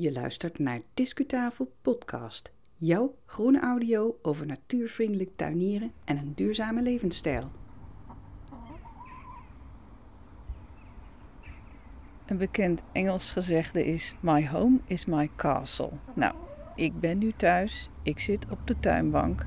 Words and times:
Je 0.00 0.12
luistert 0.12 0.58
naar 0.58 0.80
Discutafel 0.94 1.72
Podcast. 1.82 2.52
Jouw 2.76 3.14
groene 3.26 3.60
audio 3.60 4.18
over 4.22 4.46
natuurvriendelijk 4.46 5.30
tuinieren 5.36 5.92
en 6.04 6.16
een 6.16 6.34
duurzame 6.34 6.82
levensstijl. 6.82 7.50
Een 12.26 12.36
bekend 12.36 12.82
Engels 12.92 13.30
gezegde 13.30 13.86
is: 13.86 14.14
My 14.20 14.46
home 14.46 14.78
is 14.84 15.04
my 15.04 15.30
castle. 15.36 15.90
Nou, 16.14 16.34
ik 16.74 17.00
ben 17.00 17.18
nu 17.18 17.32
thuis. 17.32 17.88
Ik 18.02 18.18
zit 18.18 18.50
op 18.50 18.66
de 18.66 18.80
tuinbank 18.80 19.46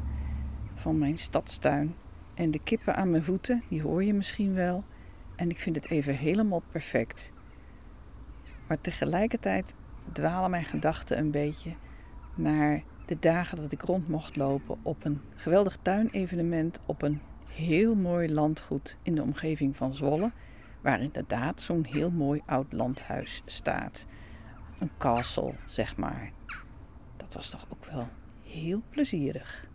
van 0.75 0.97
mijn 0.97 1.17
stadstuin. 1.17 1.95
En 2.33 2.51
de 2.51 2.59
kippen 2.63 2.95
aan 2.95 3.09
mijn 3.09 3.23
voeten, 3.23 3.63
die 3.69 3.81
hoor 3.81 4.03
je 4.03 4.13
misschien 4.13 4.53
wel. 4.53 4.83
En 5.35 5.49
ik 5.49 5.59
vind 5.59 5.75
het 5.75 5.89
even 5.89 6.15
helemaal 6.15 6.63
perfect. 6.71 7.33
Maar 8.67 8.81
tegelijkertijd 8.81 9.73
dwalen 10.11 10.49
mijn 10.49 10.65
gedachten 10.65 11.17
een 11.17 11.31
beetje 11.31 11.75
naar 12.35 12.83
de 13.05 13.19
dagen 13.19 13.57
dat 13.57 13.71
ik 13.71 13.81
rond 13.81 14.07
mocht 14.07 14.35
lopen 14.35 14.77
op 14.81 15.05
een 15.05 15.21
geweldig 15.35 15.77
tuinevenement 15.81 16.79
op 16.85 17.01
een 17.01 17.21
heel 17.51 17.95
mooi 17.95 18.33
landgoed 18.33 18.97
in 19.03 19.15
de 19.15 19.21
omgeving 19.21 19.77
van 19.77 19.95
Zwolle, 19.95 20.31
waar 20.81 21.01
inderdaad 21.01 21.61
zo'n 21.61 21.85
heel 21.89 22.11
mooi 22.11 22.41
oud 22.45 22.73
landhuis 22.73 23.41
staat. 23.45 24.07
Een 24.79 24.91
castle, 24.97 25.53
zeg 25.65 25.97
maar. 25.97 26.31
Dat 27.17 27.33
was 27.33 27.49
toch 27.49 27.65
ook 27.69 27.85
wel 27.85 28.07
heel 28.43 28.81
plezierig. 28.89 29.69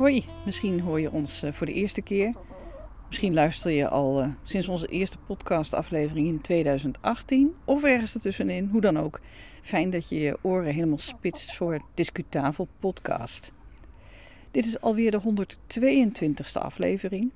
Hoi, 0.00 0.24
misschien 0.44 0.80
hoor 0.80 1.00
je 1.00 1.10
ons 1.10 1.42
eh, 1.42 1.52
voor 1.52 1.66
de 1.66 1.72
eerste 1.72 2.02
keer. 2.02 2.34
Misschien 3.08 3.34
luister 3.34 3.70
je 3.70 3.88
al 3.88 4.22
uh, 4.22 4.28
sinds 4.42 4.68
onze 4.68 4.86
eerste 4.86 5.18
podcastaflevering 5.18 6.26
in 6.26 6.40
2018 6.40 7.54
of 7.64 7.82
ergens 7.82 8.14
ertussenin, 8.14 8.68
hoe 8.72 8.80
dan 8.80 8.98
ook. 8.98 9.20
Fijn 9.62 9.90
dat 9.90 10.08
je 10.08 10.20
je 10.20 10.38
oren 10.42 10.74
helemaal 10.74 10.98
spitst 10.98 11.54
voor 11.54 11.72
het 11.72 11.82
Discutafel 11.94 12.68
podcast. 12.78 13.52
Dit 14.50 14.66
is 14.66 14.80
alweer 14.80 15.10
de 15.10 15.20
122ste 15.20 16.62
aflevering 16.62 17.30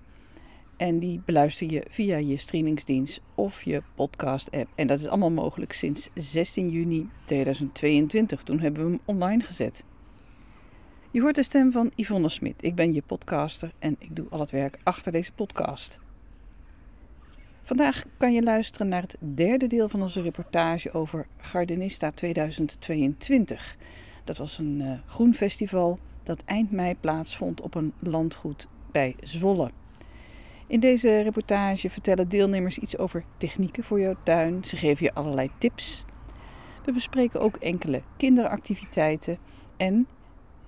en 0.76 0.98
die 0.98 1.22
beluister 1.24 1.70
je 1.70 1.84
via 1.90 2.16
je 2.16 2.36
streamingsdienst 2.36 3.20
of 3.34 3.62
je 3.62 3.82
podcast-app. 3.94 4.70
En 4.74 4.86
dat 4.86 4.98
is 4.98 5.06
allemaal 5.06 5.32
mogelijk 5.32 5.72
sinds 5.72 6.08
16 6.14 6.70
juni 6.70 7.08
2022. 7.24 8.42
Toen 8.42 8.60
hebben 8.60 8.84
we 8.84 8.90
hem 8.90 9.00
online 9.04 9.42
gezet. 9.42 9.84
Je 11.14 11.20
hoort 11.20 11.34
de 11.34 11.42
stem 11.42 11.72
van 11.72 11.90
Yvonne 11.94 12.28
Smit. 12.28 12.54
Ik 12.60 12.74
ben 12.74 12.92
je 12.92 13.02
podcaster 13.02 13.72
en 13.78 13.96
ik 13.98 14.16
doe 14.16 14.26
al 14.30 14.40
het 14.40 14.50
werk 14.50 14.78
achter 14.82 15.12
deze 15.12 15.32
podcast. 15.32 15.98
Vandaag 17.62 18.04
kan 18.16 18.32
je 18.32 18.42
luisteren 18.42 18.88
naar 18.88 19.02
het 19.02 19.16
derde 19.18 19.66
deel 19.66 19.88
van 19.88 20.02
onze 20.02 20.22
reportage 20.22 20.92
over 20.92 21.26
Gardenista 21.36 22.10
2022. 22.10 23.76
Dat 24.24 24.36
was 24.36 24.58
een 24.58 24.80
uh, 24.80 24.92
groen 25.06 25.34
festival 25.34 25.98
dat 26.22 26.44
eind 26.44 26.70
mei 26.70 26.94
plaatsvond 27.00 27.60
op 27.60 27.74
een 27.74 27.92
landgoed 27.98 28.68
bij 28.92 29.16
Zwolle. 29.20 29.70
In 30.66 30.80
deze 30.80 31.20
reportage 31.20 31.90
vertellen 31.90 32.28
deelnemers 32.28 32.78
iets 32.78 32.98
over 32.98 33.24
technieken 33.36 33.84
voor 33.84 34.00
jouw 34.00 34.16
tuin. 34.22 34.64
Ze 34.64 34.76
geven 34.76 35.04
je 35.04 35.14
allerlei 35.14 35.50
tips. 35.58 36.04
We 36.84 36.92
bespreken 36.92 37.40
ook 37.40 37.56
enkele 37.56 38.02
kinderactiviteiten 38.16 39.38
en 39.76 40.06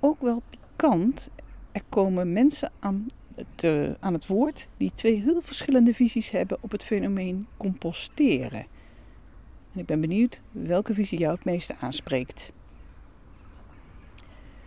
ook 0.06 0.20
wel 0.20 0.42
pikant. 0.50 1.30
Er 1.72 1.82
komen 1.88 2.32
mensen 2.32 2.72
aan 2.78 3.06
het, 3.34 3.64
uh, 3.64 3.90
aan 4.00 4.12
het 4.12 4.26
woord 4.26 4.68
die 4.76 4.92
twee 4.94 5.22
heel 5.22 5.40
verschillende 5.40 5.94
visies 5.94 6.30
hebben 6.30 6.58
op 6.60 6.70
het 6.70 6.84
fenomeen 6.84 7.46
composteren. 7.56 8.66
En 9.72 9.80
ik 9.80 9.86
ben 9.86 10.00
benieuwd 10.00 10.42
welke 10.50 10.94
visie 10.94 11.18
jou 11.18 11.34
het 11.34 11.44
meeste 11.44 11.76
aanspreekt. 11.80 12.52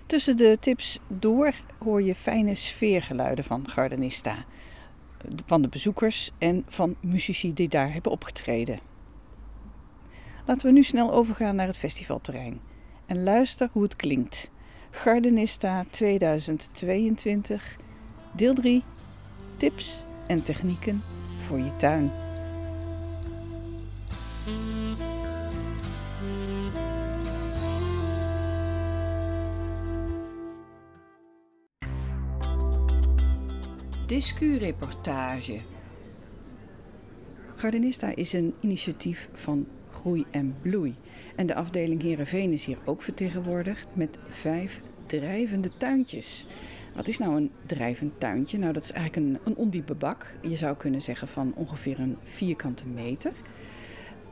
Tussen 0.06 0.38
de 0.38 0.58
tips 0.60 1.00
door 1.08 1.54
hoor 1.80 2.02
je 2.02 2.16
fijne 2.16 2.56
sfeergeluiden 2.56 3.44
van 3.44 3.70
Gardenista. 3.70 4.46
Van 5.46 5.62
de 5.62 5.68
bezoekers 5.68 6.32
en 6.38 6.66
van 6.68 6.96
muzici 7.00 7.54
die 7.54 7.68
daar 7.68 7.94
hebben 7.94 8.12
opgetreden. 8.12 8.80
Laten 10.46 10.68
we 10.68 10.74
nu 10.74 10.84
snel 10.84 11.14
overgaan 11.14 11.56
naar 11.56 11.68
het 11.68 11.78
festivalterrein 11.78 12.62
en 13.06 13.24
luister 13.24 13.70
hoe 13.72 13.84
het 13.84 13.96
klinkt. 13.96 14.52
Gardenista 14.92 15.86
2022, 15.90 17.78
deel 18.36 18.54
3, 18.54 18.84
tips 19.58 20.04
en 20.28 20.44
technieken 20.44 21.04
voor 21.38 21.58
je 21.58 21.76
tuin. 21.76 22.12
Discu-reportage. 34.06 35.60
Gardenista 37.56 38.16
is 38.16 38.34
een 38.34 38.54
initiatief 38.62 39.30
van 39.34 39.68
Groei 40.00 40.26
en 40.32 40.56
Bloei. 40.62 40.96
En 41.36 41.46
de 41.46 41.56
afdeling 41.56 42.02
Heerenveen 42.02 42.52
is 42.52 42.66
hier 42.66 42.78
ook 42.86 43.02
vertegenwoordigd 43.02 43.88
met 43.94 44.18
vijf 44.30 44.82
drijvende 45.06 45.70
tuintjes. 45.78 46.48
Wat 46.96 47.08
is 47.08 47.18
nou 47.18 47.36
een 47.36 47.52
drijvend 47.66 48.20
tuintje? 48.20 48.58
Nou, 48.58 48.74
dat 48.74 48.84
is 48.84 48.92
eigenlijk 48.92 49.28
een, 49.28 49.40
een 49.44 49.56
ondiepe 49.56 49.96
bak. 49.96 50.34
Je 50.42 50.56
zou 50.56 50.76
kunnen 50.78 51.02
zeggen 51.02 51.28
van 51.28 51.54
ongeveer 51.56 52.00
een 52.00 52.18
vierkante 52.24 52.88
meter. 52.88 53.32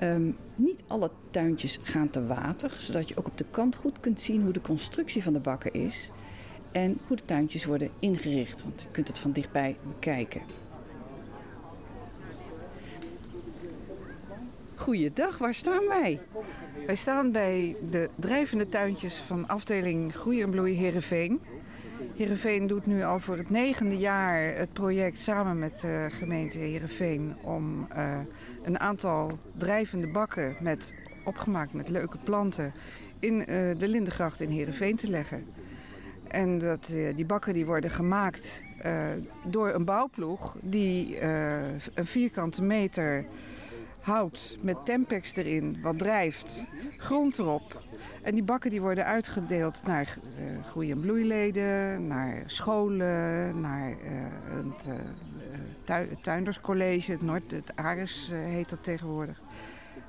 Um, 0.01 0.37
niet 0.55 0.83
alle 0.87 1.09
tuintjes 1.31 1.79
gaan 1.81 2.09
te 2.09 2.25
water, 2.25 2.75
zodat 2.77 3.09
je 3.09 3.17
ook 3.17 3.27
op 3.27 3.37
de 3.37 3.45
kant 3.51 3.75
goed 3.75 3.99
kunt 3.99 4.21
zien 4.21 4.41
hoe 4.41 4.53
de 4.53 4.61
constructie 4.61 5.23
van 5.23 5.33
de 5.33 5.39
bakken 5.39 5.73
is 5.73 6.11
en 6.71 6.97
hoe 7.07 7.17
de 7.17 7.25
tuintjes 7.25 7.65
worden 7.65 7.89
ingericht, 7.99 8.63
want 8.63 8.81
je 8.81 8.87
kunt 8.91 9.07
het 9.07 9.19
van 9.19 9.31
dichtbij 9.31 9.77
bekijken. 9.87 10.41
Goeiedag, 14.77 15.37
waar 15.37 15.53
staan 15.53 15.87
wij? 15.87 16.19
Wij 16.85 16.95
staan 16.95 17.31
bij 17.31 17.75
de 17.89 18.09
drijvende 18.15 18.67
tuintjes 18.67 19.15
van 19.15 19.47
afdeling 19.47 20.13
Groei 20.15 20.41
en 20.41 20.49
Bloei 20.49 20.75
Heerenveen. 20.75 21.41
Heerenveen 22.15 22.67
doet 22.67 22.85
nu 22.85 23.03
al 23.03 23.19
voor 23.19 23.37
het 23.37 23.49
negende 23.49 23.97
jaar 23.97 24.55
het 24.55 24.73
project 24.73 25.21
samen 25.21 25.59
met 25.59 25.81
de 25.81 26.07
gemeente 26.09 26.57
Heerenveen 26.57 27.35
om 27.41 27.87
uh, 27.95 28.19
een 28.63 28.79
aantal 28.79 29.39
drijvende 29.57 30.07
bakken 30.07 30.55
met, 30.59 30.93
opgemaakt 31.23 31.73
met 31.73 31.89
leuke 31.89 32.17
planten 32.17 32.73
in 33.19 33.35
uh, 33.39 33.45
de 33.79 33.87
Lindengracht 33.87 34.41
in 34.41 34.49
Heerenveen 34.49 34.95
te 34.95 35.09
leggen. 35.09 35.45
En 36.27 36.57
dat, 36.57 36.89
uh, 36.93 37.15
die 37.15 37.25
bakken 37.25 37.53
die 37.53 37.65
worden 37.65 37.89
gemaakt 37.89 38.65
door 39.47 39.73
een 39.73 39.85
bouwploeg 39.85 40.55
die 40.61 41.21
een 41.93 42.05
vierkante 42.05 42.63
meter 42.63 43.25
hout 44.07 44.57
met 44.61 44.85
tempex 44.85 45.35
erin, 45.35 45.77
wat 45.81 45.97
drijft, 45.97 46.65
grond 46.97 47.37
erop. 47.37 47.81
En 48.21 48.33
die 48.33 48.43
bakken 48.43 48.69
die 48.69 48.81
worden 48.81 49.05
uitgedeeld 49.05 49.81
naar 49.85 50.17
uh, 50.39 50.63
groei- 50.63 50.91
en 50.91 50.99
bloeileden, 50.99 52.07
naar 52.07 52.43
scholen, 52.45 53.61
naar 53.61 53.89
uh, 53.89 53.97
het, 54.43 54.85
uh, 54.87 54.93
tui 55.83 56.07
tuinderscollege, 56.21 57.11
het 57.11 57.21
Noord, 57.21 57.51
het 57.51 57.75
Ares 57.75 58.31
heet 58.33 58.69
dat 58.69 58.83
tegenwoordig. 58.83 59.41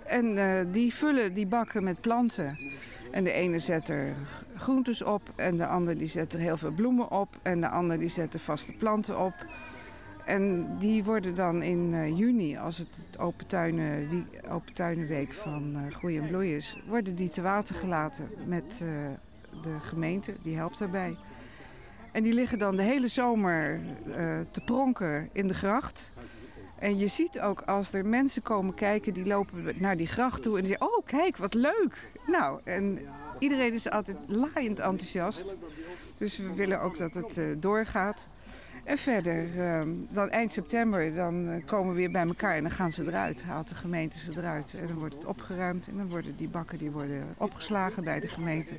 En 0.05 0.37
die 0.73 0.95
vullen 0.95 1.35
die 1.35 1.47
bakken 1.47 1.85
met 1.85 2.01
planten. 2.01 2.59
En 3.11 3.25
de 3.25 3.33
ene 3.33 3.59
zet 3.59 3.89
er 3.89 4.15
groentes 4.57 5.03
op 5.03 5.33
en 5.37 5.57
de 5.57 5.67
ander 5.67 5.99
die 5.99 6.09
zet 6.09 6.33
er 6.33 6.41
heel 6.41 6.57
veel 6.57 6.71
bloemen 6.71 7.11
op 7.11 7.37
en 7.43 7.61
de 7.61 7.69
ander 7.69 7.99
die 7.99 8.09
zet 8.09 8.35
er 8.35 8.41
vaste 8.41 8.73
planten 8.73 9.19
op. 9.19 9.35
En 10.29 10.77
die 10.79 11.05
worden 11.05 11.35
dan 11.35 11.63
in 11.63 11.93
uh, 11.93 12.19
juni, 12.19 12.57
als 12.57 12.79
het 12.79 13.07
Open, 13.19 13.47
tuinen, 13.47 14.29
open 14.51 14.75
Tuinenweek 14.75 15.33
van 15.33 15.73
uh, 15.77 15.95
Groei 15.95 16.19
en 16.19 16.27
Bloei 16.27 16.57
is, 16.57 16.77
worden 16.87 17.15
die 17.15 17.29
te 17.29 17.43
water 17.43 17.75
gelaten 17.75 18.29
met 18.47 18.81
uh, 18.83 18.89
de 19.63 19.77
gemeente, 19.81 20.35
die 20.43 20.57
helpt 20.57 20.79
daarbij. 20.79 21.17
En 22.13 22.23
die 22.23 22.33
liggen 22.33 22.59
dan 22.59 22.77
de 22.77 22.83
hele 22.83 23.09
zomer 23.09 23.81
te 24.51 24.61
pronken 24.65 25.29
in 25.33 25.49
de 25.49 25.55
gracht. 25.55 26.13
En 26.79 26.99
je 26.99 27.09
ziet 27.09 27.41
ook 27.41 27.61
als 27.61 27.93
er 27.93 28.07
mensen 28.07 28.43
komen 28.43 28.75
kijken, 28.75 29.15
die 29.15 29.27
lopen 29.27 29.75
naar 29.79 29.97
die 29.97 30.07
gracht 30.07 30.43
toe 30.43 30.57
en 30.57 30.65
die 30.65 30.71
zeggen, 30.71 30.97
oh 30.97 31.07
kijk, 31.07 31.37
wat 31.37 31.55
leuk. 31.55 32.11
Nou, 32.27 32.61
en 32.65 32.99
iedereen 33.39 33.73
is 33.73 33.91
altijd 33.91 34.17
laaiend 34.27 34.79
enthousiast. 34.79 35.57
Dus 36.17 36.39
we 36.39 36.55
willen 36.55 36.81
ook 36.81 36.97
dat 36.97 37.15
het 37.15 37.63
doorgaat. 37.63 38.29
En 38.89 38.99
verder, 38.99 39.47
ehm, 39.59 39.89
dan 40.11 40.31
eind 40.31 40.53
september, 40.53 41.15
dan 41.15 41.49
eh, 41.49 41.67
komen 41.67 41.93
we 41.93 41.99
weer 41.99 42.11
bij 42.11 42.27
elkaar 42.27 42.55
en 42.55 42.63
dan 42.63 42.73
gaan 42.73 42.93
ze 42.93 43.05
eruit. 43.07 43.43
Haalt 43.43 43.69
de 43.69 43.75
gemeente 43.75 44.19
ze 44.19 44.33
eruit. 44.37 44.75
En 44.81 44.87
dan 44.87 44.99
wordt 44.99 45.15
het 45.15 45.25
opgeruimd 45.25 45.89
en 45.89 45.97
dan 45.97 46.09
worden 46.09 46.37
die 46.37 46.49
bakken 46.49 46.79
die 46.79 46.91
worden 46.91 47.35
opgeslagen 47.37 48.05
bij 48.05 48.21
de 48.21 48.29
gemeente. 48.29 48.75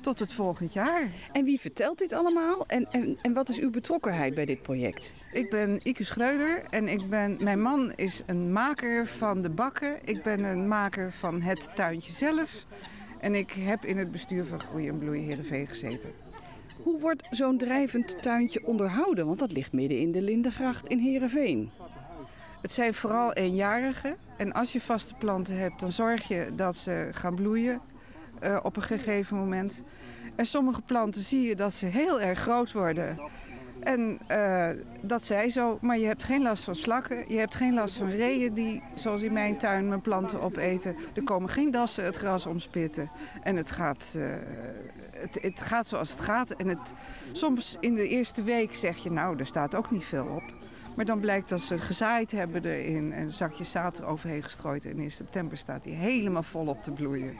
Tot 0.00 0.18
het 0.18 0.32
volgend 0.32 0.72
jaar. 0.72 1.08
En 1.32 1.44
wie 1.44 1.60
vertelt 1.60 1.98
dit 1.98 2.12
allemaal? 2.12 2.66
En, 2.66 2.86
en, 2.90 3.18
en 3.22 3.32
wat 3.32 3.48
is 3.48 3.58
uw 3.58 3.70
betrokkenheid 3.70 4.34
bij 4.34 4.44
dit 4.44 4.62
project? 4.62 5.14
Ik 5.32 5.50
ben 5.50 5.80
Ike 5.82 6.04
Schreuder 6.04 6.62
en 6.70 6.88
ik 6.88 7.08
ben, 7.08 7.36
mijn 7.42 7.62
man 7.62 7.92
is 7.92 8.22
een 8.26 8.52
maker 8.52 9.06
van 9.06 9.42
de 9.42 9.50
bakken. 9.50 9.96
Ik 10.04 10.22
ben 10.22 10.44
een 10.44 10.68
maker 10.68 11.12
van 11.12 11.40
het 11.40 11.68
tuintje 11.74 12.12
zelf. 12.12 12.64
En 13.20 13.34
ik 13.34 13.50
heb 13.50 13.84
in 13.84 13.98
het 13.98 14.10
bestuur 14.10 14.44
van 14.44 14.60
Groei 14.60 14.88
en 14.88 14.98
Bloei 14.98 15.20
Heerenveen 15.20 15.66
gezeten. 15.66 16.10
Hoe 16.82 17.00
wordt 17.00 17.22
zo'n 17.30 17.58
drijvend 17.58 18.22
tuintje 18.22 18.66
onderhouden? 18.66 19.26
Want 19.26 19.38
dat 19.38 19.52
ligt 19.52 19.72
midden 19.72 19.98
in 19.98 20.12
de 20.12 20.22
Lindengracht 20.22 20.86
in 20.86 20.98
Heerenveen. 20.98 21.70
Het 22.62 22.72
zijn 22.72 22.94
vooral 22.94 23.32
eenjarigen. 23.32 24.16
En 24.36 24.52
als 24.52 24.72
je 24.72 24.80
vaste 24.80 25.14
planten 25.14 25.58
hebt, 25.58 25.80
dan 25.80 25.92
zorg 25.92 26.28
je 26.28 26.52
dat 26.56 26.76
ze 26.76 27.08
gaan 27.12 27.34
bloeien 27.34 27.80
uh, 28.42 28.60
op 28.62 28.76
een 28.76 28.82
gegeven 28.82 29.36
moment. 29.36 29.82
En 30.36 30.46
sommige 30.46 30.80
planten 30.80 31.22
zie 31.22 31.48
je 31.48 31.56
dat 31.56 31.74
ze 31.74 31.86
heel 31.86 32.20
erg 32.20 32.38
groot 32.38 32.72
worden. 32.72 33.18
En 33.80 34.18
uh, 34.30 34.68
dat 35.00 35.24
zij 35.24 35.50
zo, 35.50 35.78
maar 35.80 35.98
je 35.98 36.06
hebt 36.06 36.24
geen 36.24 36.42
last 36.42 36.64
van 36.64 36.74
slakken. 36.74 37.24
Je 37.28 37.38
hebt 37.38 37.54
geen 37.54 37.74
last 37.74 37.96
van 37.96 38.08
reeën 38.08 38.54
die, 38.54 38.82
zoals 38.94 39.22
in 39.22 39.32
mijn 39.32 39.56
tuin, 39.56 39.88
mijn 39.88 40.00
planten 40.00 40.40
opeten. 40.40 40.96
Er 41.14 41.24
komen 41.24 41.50
geen 41.50 41.70
dassen 41.70 42.04
het 42.04 42.16
gras 42.16 42.46
omspitten. 42.46 43.10
En 43.42 43.56
het 43.56 43.70
gaat, 43.70 44.14
uh, 44.16 44.26
het, 45.10 45.38
het, 45.40 45.62
gaat 45.62 45.88
zoals 45.88 46.10
het 46.10 46.20
gaat. 46.20 46.50
En 46.50 46.68
het, 46.68 46.92
soms 47.32 47.76
in 47.80 47.94
de 47.94 48.08
eerste 48.08 48.42
week 48.42 48.74
zeg 48.74 48.96
je, 48.96 49.10
nou, 49.10 49.38
er 49.38 49.46
staat 49.46 49.74
ook 49.74 49.90
niet 49.90 50.04
veel 50.04 50.26
op. 50.26 50.42
Maar 50.96 51.04
dan 51.04 51.20
blijkt 51.20 51.48
dat 51.48 51.60
ze 51.60 51.78
gezaaid 51.78 52.30
hebben 52.30 52.64
erin 52.64 53.12
en 53.12 53.32
zakjes 53.32 53.70
zaad 53.70 53.98
eroverheen 53.98 54.42
gestrooid. 54.42 54.86
En 54.86 54.98
in 54.98 55.10
september 55.10 55.56
staat 55.56 55.84
hij 55.84 55.94
helemaal 55.94 56.42
volop 56.42 56.82
te 56.82 56.90
bloeien. 56.90 57.36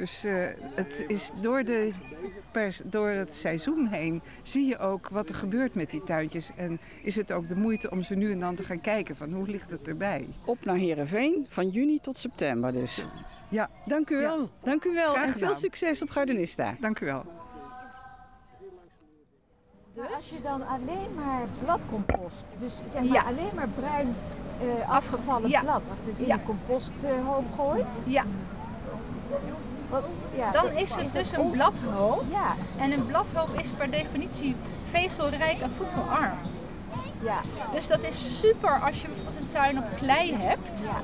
Dus 0.00 0.24
uh, 0.24 0.46
het 0.74 1.04
is 1.08 1.30
door, 1.40 1.64
de 1.64 1.90
pers, 2.50 2.80
door 2.84 3.08
het 3.08 3.34
seizoen 3.34 3.86
heen 3.86 4.22
zie 4.42 4.66
je 4.66 4.78
ook 4.78 5.08
wat 5.08 5.28
er 5.28 5.34
gebeurt 5.34 5.74
met 5.74 5.90
die 5.90 6.02
tuintjes. 6.02 6.50
En 6.56 6.80
is 7.02 7.16
het 7.16 7.32
ook 7.32 7.48
de 7.48 7.56
moeite 7.56 7.90
om 7.90 8.02
ze 8.02 8.14
nu 8.14 8.32
en 8.32 8.38
dan 8.38 8.54
te 8.54 8.64
gaan 8.64 8.80
kijken 8.80 9.16
van 9.16 9.32
hoe 9.32 9.46
ligt 9.46 9.70
het 9.70 9.88
erbij. 9.88 10.28
Op 10.44 10.64
naar 10.64 10.76
Heerenveen 10.76 11.46
van 11.48 11.68
juni 11.68 12.00
tot 12.00 12.16
september 12.16 12.72
dus. 12.72 13.06
Ja. 13.48 13.70
Dank 13.84 14.10
u 14.10 14.16
wel. 14.16 14.40
Ja. 14.40 14.48
Dank 14.62 14.84
u 14.84 14.94
wel 14.94 15.16
en 15.16 15.32
veel 15.32 15.54
succes 15.54 16.02
op 16.02 16.10
Gardenista. 16.10 16.74
Dank 16.80 17.00
u 17.00 17.06
wel. 17.06 17.24
Dus 19.94 20.12
als 20.14 20.28
je 20.28 20.40
dan 20.42 20.66
alleen 20.66 21.14
maar 21.14 21.46
bladcompost, 21.64 22.46
dus 22.58 22.74
zeg 22.88 23.02
maar 23.02 23.12
ja. 23.12 23.22
alleen 23.22 23.54
maar 23.54 23.68
bruin 23.68 24.14
uh, 24.62 24.90
afgevallen 24.90 25.50
ja. 25.50 25.60
blad 25.60 26.00
in 26.16 26.26
ja. 26.26 26.34
je 26.34 26.42
composthoop 26.42 27.44
uh, 27.50 27.56
gooit. 27.56 28.04
Ja. 30.36 30.50
Dan 30.50 30.72
is 30.72 30.94
het 30.94 31.04
is 31.04 31.12
dus 31.12 31.32
een 31.32 31.50
bladhoop. 31.50 32.24
Ja. 32.30 32.54
En 32.78 32.92
een 32.92 33.06
bladhoop 33.06 33.60
is 33.60 33.70
per 33.70 33.90
definitie 33.90 34.56
vezelrijk 34.84 35.60
en 35.60 35.70
voedselarm. 35.76 36.38
Ja. 37.22 37.40
Dus 37.74 37.86
dat 37.86 38.04
is 38.04 38.38
super 38.38 38.80
als 38.80 39.00
je 39.00 39.06
bijvoorbeeld 39.06 39.36
een 39.36 39.46
tuin 39.46 39.78
op 39.78 39.84
klei 39.96 40.34
hebt. 40.34 40.80
Ja. 40.84 41.02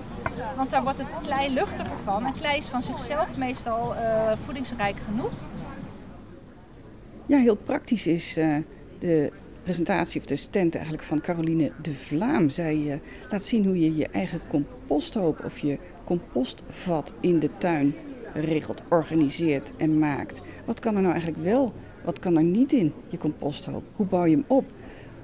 Want 0.56 0.70
daar 0.70 0.82
wordt 0.82 0.98
het 0.98 1.06
klei 1.22 1.54
luchtiger 1.54 1.98
van. 2.04 2.26
En 2.26 2.34
klei 2.34 2.58
is 2.58 2.66
van 2.66 2.82
zichzelf 2.82 3.36
meestal 3.36 3.94
uh, 3.94 4.32
voedingsrijk 4.44 4.96
genoeg. 5.04 5.32
Ja, 7.26 7.38
heel 7.38 7.56
praktisch 7.56 8.06
is 8.06 8.38
uh, 8.38 8.56
de 8.98 9.32
presentatie 9.62 10.20
of 10.20 10.26
de 10.26 10.36
stand 10.36 10.74
eigenlijk 10.74 11.04
van 11.04 11.20
Caroline 11.20 11.72
de 11.82 11.94
Vlaam. 11.94 12.50
Zij 12.50 12.76
uh, 12.76 12.94
laat 13.30 13.44
zien 13.44 13.64
hoe 13.64 13.80
je 13.80 13.96
je 13.96 14.08
eigen 14.08 14.40
composthoop 14.48 15.44
of 15.44 15.58
je 15.58 15.78
compostvat 16.04 17.12
in 17.20 17.38
de 17.38 17.50
tuin 17.58 17.94
regelt, 18.34 18.82
organiseert 18.88 19.73
en 19.76 19.99
maakt. 19.99 20.40
Wat 20.64 20.81
kan 20.81 20.94
er 20.94 21.00
nou 21.00 21.12
eigenlijk 21.12 21.44
wel? 21.44 21.73
Wat 22.05 22.19
kan 22.19 22.37
er 22.37 22.43
niet 22.43 22.73
in 22.73 22.93
je 23.08 23.19
composthoop? 23.19 23.84
Hoe 23.96 24.06
bouw 24.06 24.25
je 24.25 24.37
hem 24.37 24.44
op? 24.46 24.64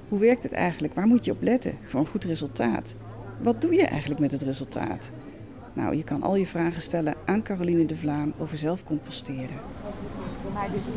Hoe 0.09 0.19
werkt 0.19 0.43
het 0.43 0.53
eigenlijk? 0.53 0.95
Waar 0.95 1.07
moet 1.07 1.25
je 1.25 1.31
op 1.31 1.43
letten 1.43 1.75
voor 1.85 2.01
een 2.01 2.07
goed 2.07 2.25
resultaat? 2.25 2.95
Wat 3.41 3.61
doe 3.61 3.75
je 3.75 3.87
eigenlijk 3.87 4.21
met 4.21 4.33
het 4.33 4.43
resultaat? 4.43 5.11
Nou, 5.75 5.97
je 5.97 6.05
kan 6.05 6.23
al 6.23 6.37
je 6.37 6.47
vragen 6.47 6.83
stellen 6.83 7.15
aan 7.25 7.43
Caroline 7.43 7.87
de 7.87 7.97
Vlaam 7.97 8.33
over 8.39 8.57
zelf 8.57 8.85
composteren. 8.85 9.57
Maar 10.55 10.71
dus 10.73 10.85
die, 10.85 10.93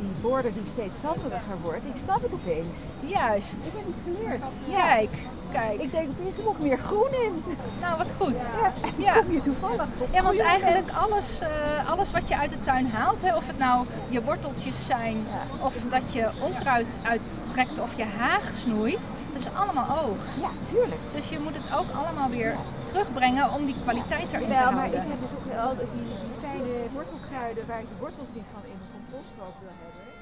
die 0.00 0.20
border 0.22 0.52
die 0.52 0.66
steeds 0.66 1.00
zanderiger 1.00 1.56
wordt, 1.62 1.86
ik 1.86 1.96
snap 1.96 2.22
het 2.22 2.32
opeens. 2.32 2.94
Juist. 3.04 3.66
Ik 3.66 3.72
heb 3.76 3.88
iets 3.88 4.00
geleerd. 4.04 4.44
Ja. 4.68 4.94
Kijk, 4.94 5.10
kijk. 5.54 5.80
Ik 5.80 5.90
denk 5.90 6.08
opeens, 6.08 6.36
er 6.38 6.44
moet 6.44 6.58
meer 6.58 6.78
groen 6.78 7.12
in. 7.26 7.44
Nou, 7.80 7.98
wat 7.98 8.10
goed. 8.20 8.40
Ja, 8.60 8.72
ja. 8.96 9.12
kom 9.20 9.32
je 9.32 9.42
toevallig 9.42 9.86
Ja, 10.12 10.22
want 10.22 10.38
eigenlijk 10.38 10.90
alles, 10.92 11.40
uh, 11.40 11.90
alles 11.90 12.10
wat 12.10 12.28
je 12.28 12.36
uit 12.38 12.50
de 12.50 12.60
tuin 12.60 12.86
haalt, 12.86 13.22
hè, 13.22 13.36
of 13.36 13.46
het 13.46 13.58
nou 13.58 13.86
je 14.08 14.22
worteltjes 14.22 14.86
zijn, 14.86 15.16
ja. 15.16 15.64
of 15.66 15.74
dat 15.90 16.12
je 16.12 16.30
onkruid 16.40 16.96
uittrekt 17.02 17.78
of 17.78 17.96
je 17.96 18.04
haag 18.04 18.54
snoeit, 18.54 19.10
dat 19.32 19.40
is 19.40 19.48
allemaal 19.60 19.88
oogst. 20.04 20.40
Ja, 20.40 20.50
tuurlijk. 20.70 21.00
Dus 21.14 21.28
je 21.28 21.38
moet 21.38 21.54
het 21.54 21.78
ook 21.78 21.90
allemaal 22.00 22.28
weer 22.28 22.54
terugbrengen 22.84 23.52
om 23.52 23.66
die 23.66 23.76
kwaliteit 23.82 24.32
erin 24.32 24.48
ja, 24.48 24.56
te 24.56 24.62
houden. 24.62 24.76
maar 24.76 25.02
ik 25.02 25.10
heb 25.14 25.20
dus 25.20 25.34
ook 25.38 25.48
al 25.64 25.76
die, 25.76 26.02
die 26.02 26.34
fijne 26.40 26.74
wortelkruiden 26.92 27.66
waar 27.66 27.80
ik 27.80 27.88
de 27.88 27.98
wortels 27.98 28.28
niet 28.32 28.48
van 28.52 28.62
in 28.72 28.78
de 28.82 28.88
composthoop 28.94 29.54
wil 29.60 29.74
hebben. 29.82 30.13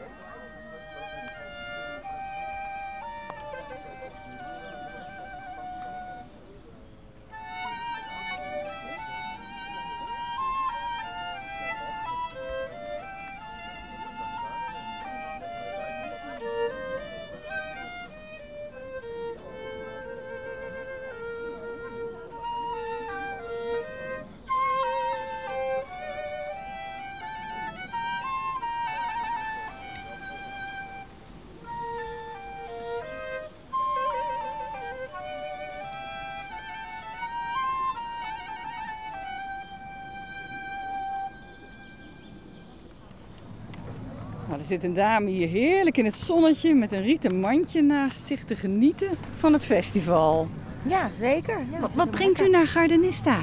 Er 44.62 44.69
zit 44.69 44.85
een 44.85 44.94
dame 44.94 45.31
hier 45.31 45.49
heerlijk 45.49 45.99
in 45.99 46.05
het 46.05 46.14
zonnetje 46.14 46.75
met 46.75 46.93
een 46.93 47.03
rieten 47.03 47.41
mandje 47.41 47.83
naast 47.83 48.26
zich 48.26 48.45
te 48.45 48.57
genieten 48.57 49.09
van 49.38 49.52
het 49.52 49.64
festival. 49.64 50.49
Ja, 50.83 51.11
zeker. 51.19 51.59
Ja, 51.71 51.81
wat, 51.81 51.95
wat 51.95 52.11
brengt 52.11 52.40
u 52.40 52.49
naar 52.49 52.66
Gardenista? 52.66 53.38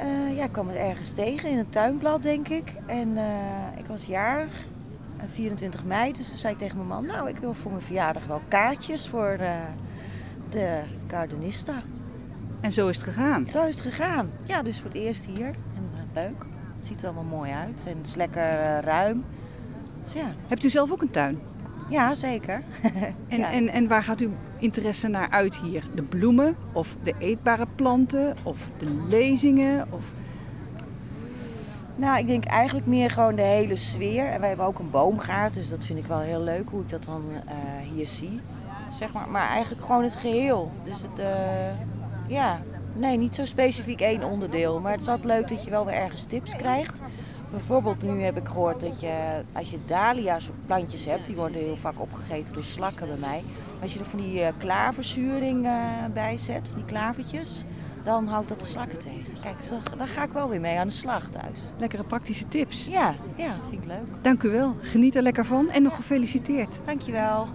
Uh, 0.00 0.36
ja, 0.36 0.44
ik 0.44 0.52
kwam 0.52 0.68
het 0.68 0.76
ergens 0.76 1.12
tegen 1.12 1.48
in 1.48 1.58
het 1.58 1.72
tuinblad, 1.72 2.22
denk 2.22 2.48
ik. 2.48 2.72
En 2.86 3.08
uh, 3.08 3.22
ik 3.78 3.86
was 3.86 4.04
jarig, 4.04 4.66
24 5.32 5.84
mei, 5.84 6.12
dus 6.12 6.28
toen 6.28 6.38
zei 6.38 6.52
ik 6.52 6.58
tegen 6.58 6.76
mijn 6.76 6.88
man... 6.88 7.04
nou, 7.04 7.28
ik 7.28 7.38
wil 7.38 7.54
voor 7.54 7.70
mijn 7.70 7.82
verjaardag 7.82 8.26
wel 8.26 8.40
kaartjes 8.48 9.08
voor 9.08 9.36
uh, 9.40 9.58
de 10.50 10.80
Gardenista. 11.06 11.82
En 12.60 12.72
zo 12.72 12.88
is 12.88 12.96
het 12.96 13.04
gegaan? 13.04 13.46
Zo 13.46 13.64
is 13.64 13.74
het 13.74 13.84
gegaan. 13.84 14.30
Ja, 14.44 14.62
dus 14.62 14.80
voor 14.80 14.90
het 14.90 14.98
eerst 14.98 15.24
hier. 15.24 15.46
En 15.46 15.90
leuk. 16.14 16.44
Het 16.76 16.86
ziet 16.86 17.00
er 17.00 17.06
allemaal 17.06 17.38
mooi 17.38 17.50
uit 17.50 17.82
en 17.86 17.96
het 17.98 18.06
is 18.06 18.14
lekker 18.14 18.80
ruim. 18.80 19.24
Ja. 20.14 20.34
Hebt 20.48 20.64
u 20.64 20.70
zelf 20.70 20.92
ook 20.92 21.02
een 21.02 21.10
tuin? 21.10 21.38
Ja, 21.88 22.14
zeker. 22.14 22.62
en, 23.28 23.38
ja. 23.38 23.52
En, 23.52 23.68
en 23.68 23.88
waar 23.88 24.02
gaat 24.02 24.20
uw 24.20 24.30
interesse 24.58 25.08
naar 25.08 25.30
uit 25.30 25.56
hier? 25.56 25.84
De 25.94 26.02
bloemen 26.02 26.56
of 26.72 26.96
de 27.02 27.14
eetbare 27.18 27.66
planten 27.74 28.34
of 28.42 28.70
de 28.78 29.04
lezingen? 29.08 29.86
Of... 29.90 30.12
Nou, 31.96 32.18
ik 32.18 32.26
denk 32.26 32.44
eigenlijk 32.44 32.86
meer 32.86 33.10
gewoon 33.10 33.34
de 33.34 33.42
hele 33.42 33.76
sfeer. 33.76 34.26
En 34.26 34.40
wij 34.40 34.48
hebben 34.48 34.66
ook 34.66 34.78
een 34.78 34.90
boomgaard, 34.90 35.54
dus 35.54 35.68
dat 35.68 35.84
vind 35.84 35.98
ik 35.98 36.06
wel 36.06 36.18
heel 36.18 36.42
leuk 36.42 36.68
hoe 36.68 36.80
ik 36.80 36.88
dat 36.88 37.04
dan 37.04 37.22
uh, 37.30 37.92
hier 37.94 38.06
zie. 38.06 38.40
Zeg 38.92 39.12
maar. 39.12 39.28
maar 39.28 39.48
eigenlijk 39.48 39.84
gewoon 39.84 40.02
het 40.02 40.16
geheel. 40.16 40.70
Dus 40.84 41.02
het, 41.02 41.18
uh, 41.18 41.26
ja, 42.26 42.60
nee, 42.96 43.16
niet 43.16 43.34
zo 43.34 43.44
specifiek 43.44 44.00
één 44.00 44.22
onderdeel. 44.22 44.80
Maar 44.80 44.92
het 44.92 45.00
is 45.00 45.08
altijd 45.08 45.26
leuk 45.26 45.48
dat 45.48 45.64
je 45.64 45.70
wel 45.70 45.84
weer 45.84 45.94
ergens 45.94 46.24
tips 46.24 46.56
krijgt. 46.56 47.00
Bijvoorbeeld 47.50 48.02
nu 48.02 48.22
heb 48.22 48.36
ik 48.36 48.46
gehoord 48.46 48.80
dat 48.80 49.00
je, 49.00 49.42
als 49.52 49.70
je 49.70 49.78
dahlia's 49.86 50.48
of 50.48 50.54
plantjes 50.66 51.04
hebt, 51.04 51.26
die 51.26 51.36
worden 51.36 51.60
heel 51.60 51.76
vaak 51.76 52.00
opgegeten 52.00 52.54
door 52.54 52.64
slakken 52.64 53.06
bij 53.06 53.16
mij. 53.16 53.42
Als 53.82 53.92
je 53.92 53.98
er 53.98 54.04
van 54.04 54.18
die 54.18 54.40
uh, 54.40 54.48
klaverzuring 54.58 55.64
uh, 55.64 56.04
bij 56.12 56.38
zet, 56.38 56.68
van 56.68 56.76
die 56.76 56.84
klavertjes, 56.84 57.64
dan 58.04 58.26
houdt 58.26 58.48
dat 58.48 58.60
de 58.60 58.66
slakken 58.66 58.98
tegen. 58.98 59.32
Kijk, 59.42 59.58
dus 59.60 59.68
daar 59.96 60.06
ga 60.06 60.22
ik 60.22 60.32
wel 60.32 60.48
weer 60.48 60.60
mee 60.60 60.78
aan 60.78 60.86
de 60.86 60.92
slag 60.92 61.28
thuis. 61.30 61.60
Lekkere 61.78 62.04
praktische 62.04 62.48
tips. 62.48 62.86
Ja, 62.86 63.14
ja, 63.36 63.56
vind 63.68 63.82
ik 63.82 63.88
leuk. 63.88 64.22
Dank 64.22 64.42
u 64.42 64.50
wel. 64.50 64.76
Geniet 64.80 65.16
er 65.16 65.22
lekker 65.22 65.44
van 65.44 65.68
en 65.70 65.82
nog 65.82 65.96
gefeliciteerd. 65.96 66.80
Dankjewel. 66.84 67.48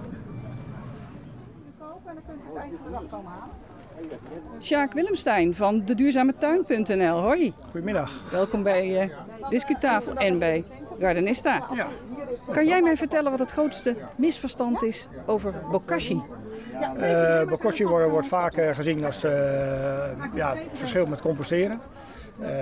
Sjaak 4.62 4.93
Willemstein 4.93 5.55
van 5.55 5.86
de 5.86 5.96
duurzametuin.nl. 5.96 7.20
Hoi. 7.20 7.53
Goedemiddag. 7.70 8.24
Welkom 8.31 8.63
bij 8.63 9.03
uh, 9.03 9.10
Discutafel 9.50 10.13
en 10.13 10.39
bij 10.39 10.63
Gardenista. 11.00 11.63
Ja. 11.74 11.88
Kan 12.51 12.67
jij 12.67 12.81
mij 12.81 12.98
vertellen 12.98 13.31
wat 13.31 13.39
het 13.39 13.51
grootste 13.51 13.96
misverstand 14.15 14.84
is 14.84 15.08
over 15.25 15.53
bokashi? 15.72 16.22
Uh, 16.98 17.43
bokashi 17.43 17.86
wordt, 17.86 18.10
wordt 18.10 18.27
vaak 18.27 18.58
uh, 18.58 18.70
gezien 18.75 19.05
als 19.05 19.24
uh, 19.24 19.31
ja, 20.36 20.55
verschil 20.72 21.05
met 21.05 21.22
composteren. 21.22 21.79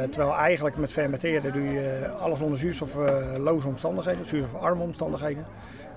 terwijl 0.09 0.35
eigenlijk 0.35 0.77
met 0.77 0.91
fermenteren 0.91 1.53
doe 1.53 1.63
je 1.63 2.09
alles 2.19 2.41
onder 2.41 2.57
zuurstofloze 2.57 3.67
omstandigheden, 3.67 4.25
zuurstofarme 4.25 4.83
omstandigheden. 4.83 5.45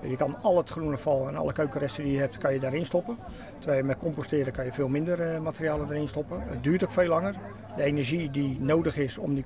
Je 0.07 0.17
kan 0.17 0.35
al 0.41 0.57
het 0.57 0.69
groene 0.69 0.97
val 0.97 1.27
en 1.27 1.35
alle 1.35 1.53
keukenresten 1.53 2.03
die 2.03 2.13
je 2.13 2.19
hebt, 2.19 2.37
kan 2.37 2.53
je 2.53 2.59
daarin 2.59 2.85
stoppen. 2.85 3.17
Terwijl 3.57 3.81
je 3.81 3.87
met 3.87 3.97
composteren 3.97 4.53
kan 4.53 4.65
je 4.65 4.73
veel 4.73 4.87
minder 4.87 5.33
uh, 5.33 5.39
materialen 5.39 5.89
erin 5.89 6.07
stoppen. 6.07 6.43
Het 6.47 6.63
duurt 6.63 6.83
ook 6.83 6.91
veel 6.91 7.07
langer. 7.07 7.35
De 7.75 7.83
energie 7.83 8.29
die 8.29 8.57
nodig 8.59 8.97
is 8.97 9.17
om, 9.17 9.33
die 9.33 9.45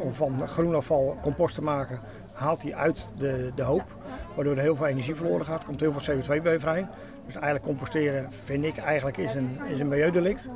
om 0.00 0.14
van 0.14 0.48
groenafval 0.48 1.18
compost 1.22 1.54
te 1.54 1.62
maken, 1.62 2.00
haalt 2.32 2.62
hij 2.62 2.74
uit 2.74 3.12
de, 3.16 3.52
de 3.54 3.62
hoop. 3.62 3.96
Waardoor 4.34 4.56
er 4.56 4.62
heel 4.62 4.76
veel 4.76 4.86
energie 4.86 5.14
verloren 5.14 5.46
gaat. 5.46 5.64
Komt 5.64 5.80
heel 5.80 5.92
veel 5.92 6.14
CO2 6.14 6.42
bij 6.42 6.60
vrij. 6.60 6.86
Dus 7.26 7.34
eigenlijk 7.34 7.64
composteren 7.64 8.32
vind 8.44 8.64
ik 8.64 8.76
eigenlijk 8.76 9.16
is 9.16 9.34
een, 9.34 9.48
is 9.68 9.80
een 9.80 9.88
milieudelict. 9.88 10.48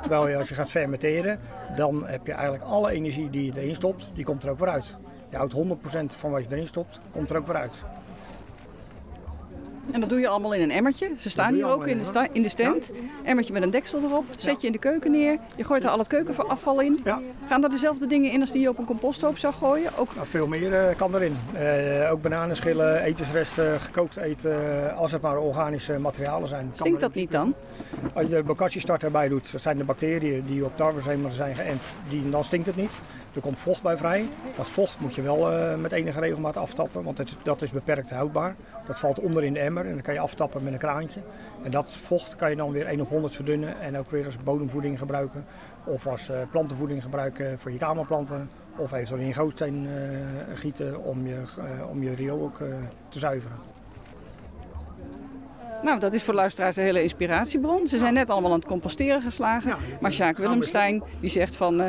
Terwijl 0.00 0.28
je 0.28 0.36
als 0.36 0.48
je 0.48 0.54
gaat 0.54 0.70
fermenteren, 0.70 1.38
dan 1.76 2.06
heb 2.06 2.26
je 2.26 2.32
eigenlijk 2.32 2.64
alle 2.64 2.90
energie 2.90 3.30
die 3.30 3.44
je 3.44 3.60
erin 3.60 3.74
stopt, 3.74 4.10
die 4.14 4.24
komt 4.24 4.42
er 4.42 4.50
ook 4.50 4.58
weer 4.58 4.68
uit. 4.68 4.96
Je 5.30 5.36
houdt 5.36 5.54
100% 5.54 6.18
van 6.18 6.30
wat 6.30 6.44
je 6.44 6.50
erin 6.50 6.66
stopt, 6.66 7.00
komt 7.10 7.30
er 7.30 7.36
ook 7.36 7.46
weer 7.46 7.56
uit. 7.56 7.84
En 9.90 10.00
dat 10.00 10.08
doe 10.08 10.20
je 10.20 10.28
allemaal 10.28 10.54
in 10.54 10.62
een 10.62 10.70
emmertje. 10.70 11.10
Ze 11.18 11.30
staan 11.30 11.54
hier 11.54 11.66
ook 11.66 11.86
in 11.86 11.98
de, 11.98 12.28
in 12.32 12.42
de 12.42 12.48
stand. 12.48 12.92
Emmertje 13.24 13.52
met 13.52 13.62
een 13.62 13.70
deksel 13.70 14.00
erop. 14.02 14.24
Zet 14.38 14.60
je 14.60 14.66
in 14.66 14.72
de 14.72 14.78
keuken 14.78 15.10
neer. 15.10 15.38
Je 15.56 15.64
gooit 15.64 15.84
er 15.84 15.90
al 15.90 15.98
het 15.98 16.06
keukenafval 16.06 16.80
in. 16.80 17.04
Gaan 17.46 17.64
er 17.64 17.70
dezelfde 17.70 18.06
dingen 18.06 18.30
in 18.32 18.40
als 18.40 18.52
die 18.52 18.60
je 18.60 18.68
op 18.68 18.78
een 18.78 18.84
composthoop 18.84 19.38
zou 19.38 19.54
gooien? 19.54 19.90
Ook... 19.96 20.14
Nou, 20.14 20.26
veel 20.26 20.46
meer 20.46 20.72
uh, 20.72 20.96
kan 20.96 21.14
erin. 21.14 21.34
Uh, 21.54 22.12
ook 22.12 22.22
bananenschillen, 22.22 23.02
etensresten, 23.02 23.80
gekookt 23.80 24.16
eten. 24.16 24.96
als 24.96 25.12
het 25.12 25.22
maar 25.22 25.38
organische 25.38 25.98
materialen 25.98 26.48
zijn. 26.48 26.70
Stinkt 26.74 27.00
dat 27.00 27.14
niet 27.14 27.32
dan? 27.32 27.54
Als 28.12 28.26
je 28.26 28.34
de 28.34 28.42
bokashi 28.42 28.80
start 28.80 29.02
erbij 29.02 29.28
doet, 29.28 29.52
dat 29.52 29.60
zijn 29.60 29.78
de 29.78 29.84
bacteriën 29.84 30.44
die 30.46 30.64
op 30.64 30.76
tarwezemelen 30.76 31.34
zijn 31.34 31.54
geënt. 31.54 31.82
Die, 32.08 32.30
dan 32.30 32.44
stinkt 32.44 32.66
het 32.66 32.76
niet. 32.76 32.90
Er 33.36 33.42
komt 33.42 33.60
vocht 33.60 33.82
bij 33.82 33.96
vrij. 33.96 34.28
Dat 34.56 34.68
vocht 34.68 35.00
moet 35.00 35.14
je 35.14 35.22
wel 35.22 35.52
uh, 35.52 35.74
met 35.74 35.92
enige 35.92 36.20
regelmaat 36.20 36.56
aftappen, 36.56 37.02
want 37.02 37.18
het, 37.18 37.36
dat 37.42 37.62
is 37.62 37.70
beperkt 37.70 38.10
houdbaar. 38.10 38.54
Dat 38.86 38.98
valt 38.98 39.20
onder 39.20 39.44
in 39.44 39.52
de 39.52 39.60
emmer 39.60 39.86
en 39.86 39.92
dan 39.92 40.02
kan 40.02 40.14
je 40.14 40.20
aftappen 40.20 40.62
met 40.62 40.72
een 40.72 40.78
kraantje. 40.78 41.20
En 41.62 41.70
dat 41.70 41.96
vocht 41.96 42.36
kan 42.36 42.50
je 42.50 42.56
dan 42.56 42.72
weer 42.72 42.86
1 42.86 43.00
op 43.00 43.08
100 43.08 43.34
verdunnen 43.34 43.80
en 43.80 43.98
ook 43.98 44.10
weer 44.10 44.24
als 44.24 44.36
bodemvoeding 44.36 44.98
gebruiken. 44.98 45.44
Of 45.84 46.06
als 46.06 46.30
uh, 46.30 46.36
plantenvoeding 46.50 47.02
gebruiken 47.02 47.58
voor 47.58 47.72
je 47.72 47.78
kamerplanten. 47.78 48.50
Of 48.76 48.92
eventueel 48.92 49.20
in 49.20 49.34
gootsteen 49.34 49.86
uh, 49.86 49.90
gieten 50.54 51.02
om 51.02 51.26
je, 51.26 51.42
om 51.90 52.02
je 52.02 52.14
riool 52.14 52.42
ook 52.42 52.58
te 53.08 53.18
zuiveren. 53.18 53.75
Nou, 55.86 55.98
dat 55.98 56.12
is 56.12 56.22
voor 56.22 56.34
luisteraars 56.34 56.76
een 56.76 56.84
hele 56.84 57.02
inspiratiebron. 57.02 57.88
Ze 57.88 57.98
zijn 57.98 58.14
net 58.14 58.30
allemaal 58.30 58.52
aan 58.52 58.58
het 58.58 58.68
composteren 58.68 59.22
geslagen. 59.22 59.76
maar 60.00 60.12
Sjaak 60.12 60.36
Willemstein 60.36 61.02
die 61.20 61.30
zegt 61.30 61.56
van 61.56 61.82
uh, 61.82 61.88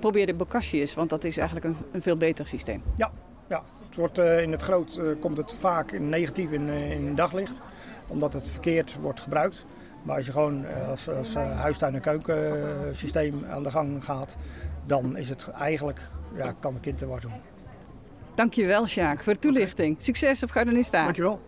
probeer 0.00 0.26
de 0.26 0.34
bokashi 0.34 0.80
eens, 0.80 0.94
want 0.94 1.10
dat 1.10 1.24
is 1.24 1.36
eigenlijk 1.36 1.66
een, 1.66 1.76
een 1.92 2.02
veel 2.02 2.16
beter 2.16 2.46
systeem. 2.46 2.82
Ja, 2.96 3.10
ja. 3.48 3.62
Het 3.86 3.96
wordt, 3.96 4.18
uh, 4.18 4.42
in 4.42 4.52
het 4.52 4.62
groot 4.62 4.98
uh, 5.00 5.20
komt 5.20 5.36
het 5.36 5.54
vaak 5.58 5.98
negatief 5.98 6.50
in, 6.50 6.68
in 6.68 7.14
daglicht, 7.14 7.60
omdat 8.06 8.32
het 8.32 8.48
verkeerd 8.48 8.96
wordt 9.00 9.20
gebruikt. 9.20 9.66
Maar 10.02 10.16
als 10.16 10.26
je 10.26 10.32
gewoon 10.32 10.64
als, 10.88 11.08
als 11.08 11.34
huistuin- 11.34 11.94
en 11.94 12.00
keukensysteem 12.00 13.44
aan 13.50 13.62
de 13.62 13.70
gang 13.70 14.04
gaat, 14.04 14.36
dan 14.86 15.16
is 15.16 15.28
het 15.28 15.50
eigenlijk, 15.50 16.00
ja, 16.36 16.54
kan 16.60 16.74
een 16.74 16.80
kind 16.80 17.00
er 17.00 17.08
wat 17.08 17.22
doen. 17.22 17.32
Dankjewel 18.34 18.86
Sjaak 18.86 19.22
voor 19.22 19.32
de 19.32 19.38
toelichting. 19.38 19.96
Succes 19.98 20.42
op 20.42 20.50
Gardenista. 20.50 21.02
Dankjewel. 21.02 21.40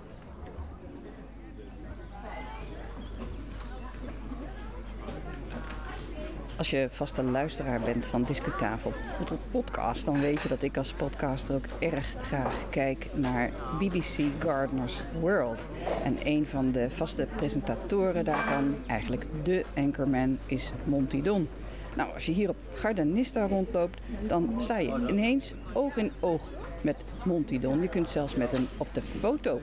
Als 6.61 6.71
je 6.71 6.88
vaste 6.90 7.23
luisteraar 7.23 7.81
bent 7.81 8.07
van 8.07 8.23
Discutafel 8.23 8.93
de 9.29 9.37
podcast, 9.50 10.05
dan 10.05 10.21
weet 10.21 10.40
je 10.40 10.49
dat 10.49 10.62
ik 10.62 10.76
als 10.76 10.93
podcaster 10.93 11.55
ook 11.55 11.64
erg 11.79 12.14
graag 12.23 12.55
kijk 12.71 13.07
naar 13.14 13.50
BBC 13.79 14.23
Gardeners 14.38 15.02
World. 15.21 15.67
En 16.05 16.19
een 16.25 16.47
van 16.47 16.73
de 16.73 16.90
vaste 16.90 17.26
presentatoren 17.37 18.25
daarvan, 18.25 18.75
eigenlijk 18.87 19.26
de 19.43 19.64
anchorman, 19.76 20.38
is 20.47 20.73
Monty 20.85 21.23
Don. 21.23 21.49
Nou, 21.97 22.12
als 22.14 22.26
je 22.26 22.33
hier 22.33 22.49
op 22.49 22.57
Gardenista 22.73 23.47
rondloopt, 23.47 24.00
dan 24.26 24.55
sta 24.59 24.79
je 24.79 25.07
ineens 25.09 25.55
oog 25.73 25.97
in 25.97 26.12
oog 26.21 26.43
met 26.82 26.96
Monty 27.25 27.58
Don. 27.58 27.80
Je 27.80 27.88
kunt 27.88 28.08
zelfs 28.08 28.34
met 28.34 28.52
hem 28.52 28.68
op 28.76 28.88
de 28.92 29.02
foto. 29.02 29.60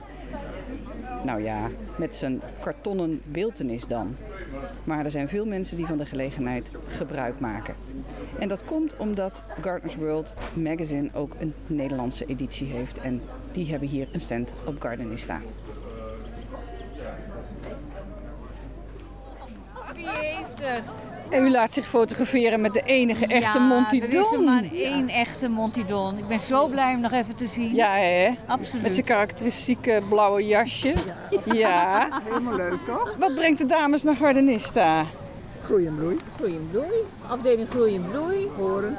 Nou 1.24 1.42
ja, 1.42 1.68
met 1.98 2.14
zijn 2.14 2.40
kartonnen 2.60 3.22
beeltenis 3.24 3.86
dan. 3.86 4.16
Maar 4.84 5.04
er 5.04 5.10
zijn 5.10 5.28
veel 5.28 5.46
mensen 5.46 5.76
die 5.76 5.86
van 5.86 5.98
de 5.98 6.06
gelegenheid 6.06 6.70
gebruik 6.86 7.40
maken. 7.40 7.74
En 8.38 8.48
dat 8.48 8.64
komt 8.64 8.96
omdat 8.96 9.44
Gardeners 9.62 9.96
World 9.96 10.34
Magazine 10.54 11.10
ook 11.12 11.32
een 11.38 11.54
Nederlandse 11.66 12.26
editie 12.26 12.66
heeft. 12.66 12.98
En 13.00 13.22
die 13.52 13.70
hebben 13.70 13.88
hier 13.88 14.08
een 14.12 14.20
stand 14.20 14.54
op 14.66 14.80
Gardenista. 14.80 15.40
Wie 19.94 20.08
heeft 20.08 20.60
het? 20.60 21.07
En 21.30 21.44
u 21.44 21.50
laat 21.50 21.70
zich 21.70 21.86
fotograferen 21.86 22.60
met 22.60 22.72
de 22.72 22.82
enige 22.84 23.26
echte 23.26 23.58
ja, 23.58 23.64
Monty 23.64 24.00
Don. 24.00 24.08
er 24.10 24.20
is 24.20 24.32
er 24.32 24.40
maar 24.40 24.64
één 24.72 25.08
echte 25.08 25.48
Monty 25.48 25.84
Don. 25.84 26.18
Ik 26.18 26.26
ben 26.26 26.40
zo 26.40 26.66
blij 26.66 26.94
om 26.94 27.00
nog 27.00 27.12
even 27.12 27.34
te 27.34 27.46
zien. 27.46 27.74
Ja, 27.74 27.94
hè? 27.94 28.34
Absoluut. 28.46 28.82
Met 28.82 28.94
zijn 28.94 29.06
karakteristieke 29.06 30.02
blauwe 30.08 30.44
jasje. 30.46 30.92
Ja. 31.52 32.20
Helemaal 32.24 32.56
leuk, 32.56 32.84
toch? 32.86 33.14
Wat 33.18 33.34
brengt 33.34 33.58
de 33.58 33.66
dames 33.66 34.02
naar 34.02 34.16
Gardenista? 34.16 35.04
Groei 35.62 35.86
en 35.86 35.94
bloei. 35.96 36.16
Groei 36.36 36.54
en 36.56 36.68
bloei. 36.70 37.04
Afdeling 37.26 37.68
Groei 37.68 37.94
en 37.94 38.04
bloei. 38.10 38.48
Horen. 38.56 38.96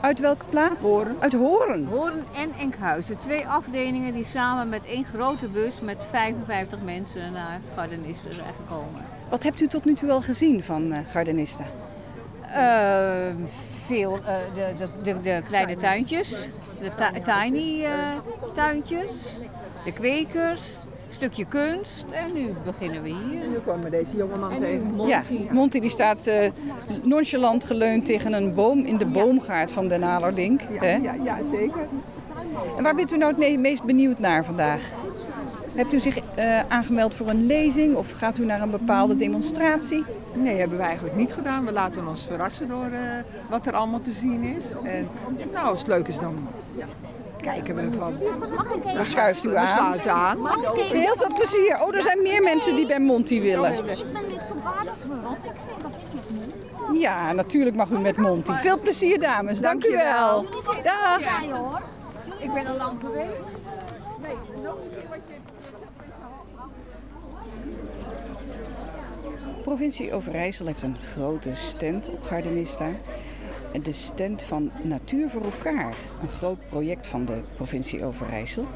Uit 0.00 0.18
welke 0.18 0.44
plaats? 0.48 0.82
Horen. 0.82 1.16
Uit 1.18 1.32
Horen. 1.32 1.86
Horen 1.86 2.24
en 2.36 2.52
Enkhuizen. 2.58 3.18
Twee 3.18 3.46
afdelingen 3.46 4.12
die 4.12 4.24
samen 4.24 4.68
met 4.68 4.84
één 4.86 5.04
grote 5.04 5.48
bus 5.48 5.80
met 5.82 5.96
55 6.10 6.78
mensen 6.84 7.32
naar 7.32 7.60
Gardenista 7.76 8.30
zijn 8.30 8.54
gekomen. 8.60 9.19
Wat 9.30 9.42
hebt 9.42 9.60
u 9.60 9.66
tot 9.66 9.84
nu 9.84 9.94
toe 9.94 10.10
al 10.10 10.22
gezien 10.22 10.62
van 10.62 10.92
uh, 10.92 10.98
Gardenista? 11.10 11.64
Uh, 12.56 13.44
veel, 13.86 14.18
uh, 14.18 14.24
de, 14.54 14.72
de, 14.78 14.88
de, 15.02 15.22
de, 15.22 15.42
kleine 15.46 15.76
tuintjes, 15.76 16.48
de 16.80 16.90
tiny 17.24 17.86
tuintjes, 18.54 19.36
de 19.84 19.92
kwekers, 19.92 20.62
een 21.08 21.14
stukje 21.14 21.44
kunst 21.44 22.04
en 22.10 22.32
nu 22.32 22.54
beginnen 22.64 23.02
we 23.02 23.08
hier. 23.08 23.42
En 23.42 23.50
nu 23.50 23.58
komen 23.58 23.84
we 23.84 23.90
deze 23.90 24.16
jongeman 24.16 24.58
tegen. 24.58 24.82
Monty. 24.82 25.32
Ja, 25.32 25.52
Monty 25.52 25.80
die 25.80 25.90
staat 25.90 26.30
nonchalant 27.02 27.64
geleund 27.64 28.06
tegen 28.06 28.32
een 28.32 28.54
boom 28.54 28.84
in 28.84 28.96
de 28.96 29.06
boomgaard 29.06 29.72
van 29.72 29.88
Den 29.88 30.04
Alerdink. 30.04 30.60
Ja, 30.80 30.86
ja, 30.86 31.14
ja, 31.24 31.38
zeker. 31.52 31.88
En 32.76 32.82
waar 32.82 32.94
bent 32.94 33.12
u 33.12 33.16
nou 33.16 33.40
het 33.40 33.58
meest 33.58 33.82
benieuwd 33.82 34.18
naar 34.18 34.44
vandaag? 34.44 34.92
Hebt 35.80 35.92
u 35.92 36.00
zich 36.00 36.18
uh, 36.38 36.60
aangemeld 36.68 37.14
voor 37.14 37.28
een 37.28 37.46
lezing 37.46 37.96
of 37.96 38.06
gaat 38.16 38.38
u 38.38 38.44
naar 38.44 38.62
een 38.62 38.70
bepaalde 38.70 39.16
demonstratie? 39.16 40.04
Nee, 40.32 40.56
hebben 40.56 40.76
we 40.78 40.82
eigenlijk 40.82 41.16
niet 41.16 41.32
gedaan. 41.32 41.64
We 41.64 41.72
laten 41.72 42.08
ons 42.08 42.24
verrassen 42.24 42.68
door 42.68 42.88
uh, 42.90 42.98
wat 43.48 43.66
er 43.66 43.72
allemaal 43.72 44.00
te 44.00 44.12
zien 44.12 44.42
is. 44.42 44.64
En 44.82 45.08
nou, 45.52 45.66
als 45.66 45.78
het 45.78 45.88
leuk 45.88 46.08
is 46.08 46.18
dan 46.18 46.48
kijken 47.40 47.74
we 47.74 47.92
van... 47.96 48.14
Dan 48.94 49.04
schuift 49.06 49.44
u 49.44 49.56
aan. 49.56 50.00
Aan. 50.08 50.38
Heel 50.76 51.16
veel 51.16 51.34
plezier. 51.34 51.82
Oh, 51.82 51.94
er 51.94 52.02
zijn 52.02 52.22
meer 52.22 52.42
mensen 52.42 52.76
die 52.76 52.86
bij 52.86 53.00
Monty 53.00 53.40
willen. 53.40 53.72
Ik 53.72 53.84
ben 53.84 54.26
lid 54.28 54.46
van 54.46 54.60
Waarderswereld. 54.62 55.36
Ik 55.44 55.50
vind 55.66 55.82
dat 55.82 55.92
ik 55.94 56.12
met 56.12 56.30
Monty 56.80 56.98
Ja, 57.00 57.32
natuurlijk 57.32 57.76
mag 57.76 57.90
u 57.90 57.98
met 57.98 58.16
Monty. 58.16 58.52
Veel 58.52 58.78
plezier, 58.78 59.20
dames. 59.20 59.60
Dank, 59.60 59.82
Dank 59.82 59.94
u 59.94 59.96
wel. 59.96 60.46
Dag. 60.82 61.42
Ik 62.38 62.52
ben 62.52 62.66
al 62.66 62.76
lang 62.76 63.00
geweest. 63.00 63.62
Nee, 64.22 64.62
nog 64.62 64.74
een 64.74 64.90
keer 64.90 65.08
wat 65.08 65.18
je... 65.28 65.34
De 69.22 69.49
provincie 69.62 70.14
Overijssel 70.14 70.66
heeft 70.66 70.82
een 70.82 70.96
grote 71.14 71.54
stand 71.54 72.10
op 72.10 72.22
Gardenista. 72.22 72.90
De 73.82 73.92
stand 73.92 74.42
van 74.42 74.70
Natuur 74.82 75.30
voor 75.30 75.44
elkaar, 75.44 75.94
een 76.22 76.28
groot 76.28 76.68
project 76.68 77.06
van 77.06 77.24
de 77.24 77.40
provincie 77.56 78.04
Overijssel. 78.04 78.66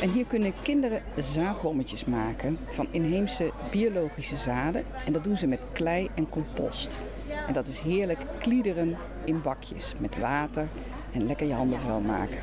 En 0.00 0.10
hier 0.10 0.24
kunnen 0.24 0.52
kinderen 0.62 1.02
zaadbommetjes 1.16 2.04
maken 2.04 2.58
van 2.62 2.86
inheemse 2.90 3.52
biologische 3.70 4.36
zaden. 4.36 4.84
En 5.06 5.12
dat 5.12 5.24
doen 5.24 5.36
ze 5.36 5.46
met 5.46 5.60
klei 5.72 6.10
en 6.14 6.28
compost. 6.28 6.98
En 7.46 7.52
dat 7.52 7.66
is 7.66 7.80
heerlijk 7.80 8.20
kliederen 8.38 8.96
in 9.24 9.42
bakjes 9.42 9.94
met 9.98 10.18
water 10.18 10.68
en 11.12 11.26
lekker 11.26 11.46
je 11.46 11.54
handen 11.54 11.80
vuil 11.80 12.00
maken. 12.00 12.38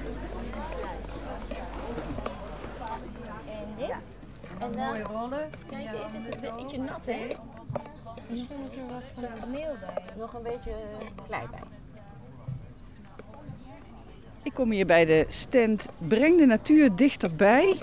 En 3.46 3.68
dit? 3.78 3.90
En 4.60 4.72
dan, 4.72 4.76
Mooie 4.76 5.04
rollen. 5.04 5.50
Kijk, 5.70 5.82
is 5.84 6.12
het 6.12 6.44
een 6.44 6.56
beetje 6.56 6.78
nat 6.78 7.06
hè? 7.06 7.36
Misschien 8.30 8.58
moet 8.62 8.76
er 8.76 8.94
wat 8.94 9.30
van 9.40 9.52
meel 9.52 9.76
bij. 9.80 10.04
Nog 10.18 10.34
een 10.34 10.44
beetje 10.44 10.72
klei 11.28 11.44
bij. 11.52 11.60
Ik 14.44 14.54
kom 14.54 14.72
hier 14.72 14.86
bij 14.86 15.06
de 15.06 15.26
stand 15.28 15.90
Breng 16.08 16.38
de 16.38 16.46
natuur 16.46 16.96
dichterbij. 16.96 17.78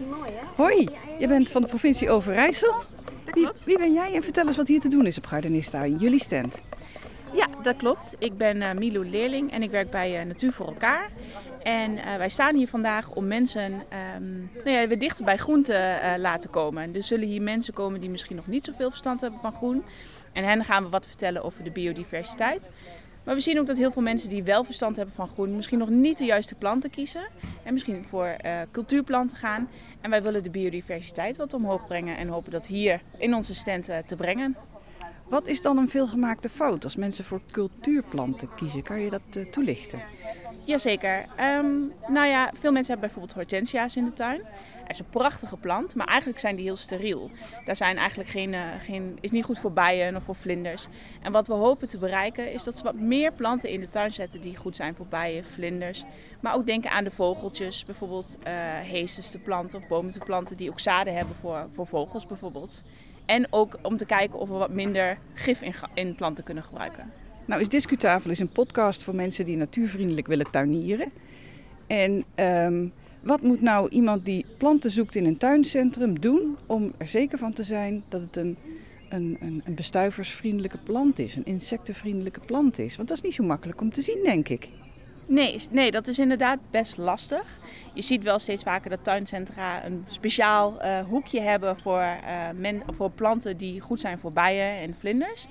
Hoi, 0.57 0.89
je 1.19 1.29
bent 1.29 1.49
van 1.49 1.63
de 1.63 1.69
provincie 1.69 2.11
Overijssel. 2.11 2.75
Wie, 3.25 3.49
wie 3.65 3.79
ben 3.79 3.93
jij 3.93 4.15
en 4.15 4.23
vertel 4.23 4.47
eens 4.47 4.57
wat 4.57 4.69
hier 4.69 4.81
te 4.81 4.89
doen 4.89 5.07
is 5.07 5.19
op 5.19 5.27
Gardenista, 5.27 5.87
jullie 5.87 6.21
stand. 6.21 6.63
Ja, 7.33 7.47
dat 7.63 7.77
klopt. 7.77 8.15
Ik 8.19 8.37
ben 8.37 8.57
uh, 8.57 8.73
Milou 8.73 9.09
Leerling 9.09 9.53
en 9.53 9.63
ik 9.63 9.71
werk 9.71 9.91
bij 9.91 10.21
uh, 10.21 10.27
Natuur 10.27 10.53
voor 10.53 10.67
elkaar. 10.67 11.11
En 11.63 11.93
uh, 11.93 12.17
wij 12.17 12.29
staan 12.29 12.55
hier 12.55 12.69
vandaag 12.69 13.11
om 13.11 13.27
mensen 13.27 13.73
um, 13.73 14.51
nou 14.65 14.71
ja, 14.71 14.87
weer 14.87 14.99
dichter 14.99 15.25
bij 15.25 15.37
groen 15.37 15.63
te 15.63 16.15
laten 16.19 16.51
komen. 16.51 16.95
Er 16.95 17.03
zullen 17.03 17.29
hier 17.29 17.43
mensen 17.43 17.75
komen 17.75 18.01
die 18.01 18.11
misschien 18.11 18.37
nog 18.37 18.47
niet 18.47 18.65
zoveel 18.65 18.89
verstand 18.89 19.21
hebben 19.21 19.41
van 19.41 19.55
groen. 19.55 19.85
En 20.33 20.45
hen 20.45 20.65
gaan 20.65 20.83
we 20.83 20.89
wat 20.89 21.07
vertellen 21.07 21.43
over 21.43 21.65
de 21.65 21.71
biodiversiteit. 21.71 22.71
Maar 23.25 23.35
we 23.35 23.41
zien 23.41 23.59
ook 23.59 23.67
dat 23.67 23.77
heel 23.77 23.93
veel 23.93 24.03
mensen 24.03 24.29
die 24.29 24.43
wel 24.43 24.65
verstand 24.65 24.97
hebben 24.97 25.15
van 25.15 25.29
groen, 25.29 25.57
misschien 25.57 25.79
nog 25.79 25.89
niet 25.89 26.19
de 26.19 26.25
juiste 26.25 26.55
planten 26.55 26.91
kiezen. 26.91 27.29
En 27.63 27.73
misschien 27.73 28.05
voor 28.05 28.37
uh, 28.45 28.61
cultuurplanten 28.71 29.37
gaan. 29.37 29.69
En 30.01 30.11
wij 30.11 30.23
willen 30.23 30.43
de 30.43 30.51
biodiversiteit 30.51 31.37
wat 31.37 31.55
omhoog 31.55 31.87
brengen 31.87 32.17
en 32.17 32.29
hopen 32.29 32.53
dat 32.53 32.67
hier 32.67 33.01
in 33.17 33.35
onze 33.35 33.55
stand 33.55 33.85
te 34.07 34.17
brengen. 34.17 34.57
Wat 35.33 35.47
is 35.47 35.63
dan 35.63 35.77
een 35.77 35.89
veelgemaakte 35.89 36.49
fout 36.49 36.85
als 36.85 36.97
mensen 36.97 37.25
voor 37.25 37.41
cultuurplanten 37.51 38.55
kiezen? 38.55 38.83
Kan 38.83 39.01
je 39.01 39.11
dat 39.11 39.23
uh, 39.37 39.51
toelichten? 39.51 40.03
Jazeker. 40.65 41.27
Um, 41.41 41.93
nou 42.09 42.27
ja, 42.27 42.51
veel 42.59 42.73
mensen 42.73 42.93
hebben 42.93 42.99
bijvoorbeeld 42.99 43.33
hortensia's 43.33 43.97
in 43.97 44.05
de 44.05 44.13
tuin. 44.13 44.41
Het 44.83 44.91
is 44.91 44.99
een 44.99 45.11
prachtige 45.11 45.57
plant, 45.57 45.95
maar 45.95 46.07
eigenlijk 46.07 46.39
zijn 46.39 46.57
die 46.57 46.65
heel 46.65 46.77
steriel. 46.77 47.31
Daar 47.65 47.77
zijn 47.77 47.97
eigenlijk 47.97 48.31
geen, 48.31 48.53
uh, 48.53 48.61
geen, 48.81 49.19
is 49.21 49.31
niet 49.31 49.45
goed 49.45 49.59
voor 49.59 49.73
bijen 49.73 50.17
of 50.17 50.23
voor 50.23 50.35
vlinders. 50.35 50.87
En 51.23 51.33
wat 51.33 51.47
we 51.47 51.55
hopen 51.55 51.89
te 51.89 51.99
bereiken 51.99 52.53
is 52.53 52.65
dat 52.65 52.79
ze 52.79 52.85
wat 52.85 52.95
meer 52.95 53.33
planten 53.33 53.71
in 53.71 53.81
de 53.81 53.89
tuin 53.89 54.13
zetten 54.13 54.41
die 54.41 54.57
goed 54.57 54.77
zijn 54.77 54.95
voor 54.95 55.07
bijen, 55.07 55.45
vlinders. 55.45 56.05
Maar 56.41 56.55
ook 56.55 56.67
denken 56.67 56.91
aan 56.91 57.05
de 57.05 57.11
vogeltjes, 57.11 57.85
bijvoorbeeld 57.85 58.39
uh, 58.93 59.05
te 59.05 59.39
planten 59.39 59.79
of 59.79 59.89
bomen 59.89 60.13
te 60.13 60.19
planten 60.19 60.57
die 60.57 60.71
ook 60.71 60.81
zaden 60.81 61.15
hebben 61.15 61.35
voor, 61.37 61.69
voor 61.73 61.87
vogels 61.87 62.27
bijvoorbeeld. 62.27 62.83
En 63.27 63.47
ook 63.51 63.79
om 63.83 63.97
te 63.97 64.07
kijken 64.07 64.39
of 64.39 64.49
we 64.49 64.55
wat 64.55 64.71
minder 64.71 65.19
gif 65.35 65.63
in, 65.63 65.75
in 65.95 66.15
planten 66.15 66.45
kunnen 66.45 66.65
gebruiken. 66.65 67.13
Nou 67.45 67.61
is 67.61 67.69
Discutafel 67.69 68.31
is 68.31 68.39
een 68.39 68.49
podcast 68.49 69.05
voor 69.05 69.15
mensen 69.15 69.45
die 69.45 69.57
natuurvriendelijk 69.57 70.27
willen 70.27 70.51
tuinieren. 70.51 71.13
En 71.87 72.25
um, 72.37 72.93
wat 73.21 73.43
moet 73.43 73.61
nou 73.61 73.89
iemand 73.89 74.25
die 74.25 74.45
planten 74.57 74.91
zoekt 74.91 75.15
in 75.15 75.27
een 75.27 75.37
tuincentrum 75.37 76.21
doen 76.21 76.57
om 76.67 76.93
er 76.97 77.09
zeker 77.09 77.39
van 77.39 77.53
te 77.53 77.63
zijn 77.63 78.03
dat 78.09 78.21
het 78.21 78.37
een, 78.37 78.57
een, 79.09 79.39
een 79.65 79.75
bestuiversvriendelijke 79.75 80.79
plant 80.79 81.19
is, 81.19 81.37
een 81.37 81.47
insectenvriendelijke 81.47 82.41
plant 82.41 82.79
is? 82.79 82.97
Want 82.97 83.09
dat 83.09 83.17
is 83.17 83.23
niet 83.23 83.35
zo 83.35 83.45
makkelijk 83.45 83.81
om 83.81 83.93
te 83.93 84.03
zien, 84.03 84.19
denk 84.23 84.49
ik. 84.49 84.69
Nee, 85.33 85.61
nee, 85.71 85.91
dat 85.91 86.07
is 86.07 86.19
inderdaad 86.19 86.59
best 86.71 86.97
lastig. 86.97 87.59
Je 87.93 88.03
ziet 88.03 88.23
wel 88.23 88.39
steeds 88.39 88.63
vaker 88.63 88.91
dat 88.91 89.05
tuincentra 89.05 89.85
een 89.85 90.05
speciaal 90.09 90.85
uh, 90.85 91.01
hoekje 91.09 91.41
hebben 91.41 91.79
voor, 91.79 92.01
uh, 92.01 92.49
men, 92.55 92.83
voor 92.89 93.11
planten 93.11 93.57
die 93.57 93.81
goed 93.81 94.01
zijn 94.01 94.19
voor 94.19 94.33
bijen 94.33 94.81
en 94.81 94.97
vlinders. 94.99 95.47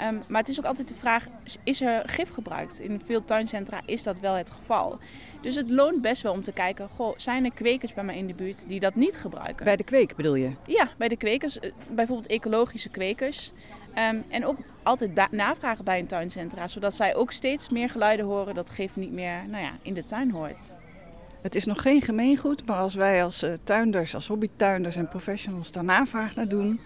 Um, 0.00 0.22
maar 0.26 0.40
het 0.40 0.48
is 0.48 0.58
ook 0.58 0.64
altijd 0.64 0.88
de 0.88 0.94
vraag, 0.94 1.26
is 1.64 1.80
er 1.80 2.02
gif 2.06 2.30
gebruikt? 2.30 2.80
In 2.80 3.00
veel 3.04 3.24
tuincentra 3.24 3.80
is 3.86 4.02
dat 4.02 4.18
wel 4.18 4.34
het 4.34 4.50
geval. 4.50 4.98
Dus 5.40 5.54
het 5.54 5.70
loont 5.70 6.00
best 6.00 6.22
wel 6.22 6.32
om 6.32 6.42
te 6.42 6.52
kijken, 6.52 6.88
goh, 6.88 7.14
zijn 7.16 7.44
er 7.44 7.52
kwekers 7.52 7.94
bij 7.94 8.04
mij 8.04 8.16
in 8.16 8.26
de 8.26 8.34
buurt 8.34 8.68
die 8.68 8.80
dat 8.80 8.94
niet 8.94 9.16
gebruiken? 9.16 9.64
Bij 9.64 9.76
de 9.76 9.84
kweek 9.84 10.16
bedoel 10.16 10.34
je? 10.34 10.50
Ja, 10.66 10.88
bij 10.96 11.08
de 11.08 11.16
kwekers. 11.16 11.58
Bijvoorbeeld 11.90 12.28
ecologische 12.28 12.88
kwekers. 12.88 13.52
Um, 13.98 14.24
en 14.28 14.46
ook 14.46 14.58
altijd 14.82 15.30
navragen 15.30 15.84
bij 15.84 15.98
een 15.98 16.06
tuincentra, 16.06 16.68
zodat 16.68 16.94
zij 16.94 17.14
ook 17.14 17.32
steeds 17.32 17.68
meer 17.68 17.90
geluiden 17.90 18.26
horen 18.26 18.54
dat 18.54 18.70
gif 18.70 18.96
niet 18.96 19.12
meer 19.12 19.48
nou 19.48 19.64
ja, 19.64 19.72
in 19.82 19.94
de 19.94 20.04
tuin 20.04 20.30
hoort. 20.30 20.76
Het 21.42 21.54
is 21.54 21.64
nog 21.64 21.82
geen 21.82 22.02
gemeengoed, 22.02 22.66
maar 22.66 22.76
als 22.76 22.94
wij 22.94 23.24
als 23.24 23.42
uh, 23.42 23.52
tuinders, 23.64 24.14
als 24.14 24.26
hobbytuinders 24.26 24.96
en 24.96 25.08
professionals 25.08 25.72
daar 25.72 25.84
navraag 25.84 26.34
naar 26.34 26.48
doen, 26.48 26.80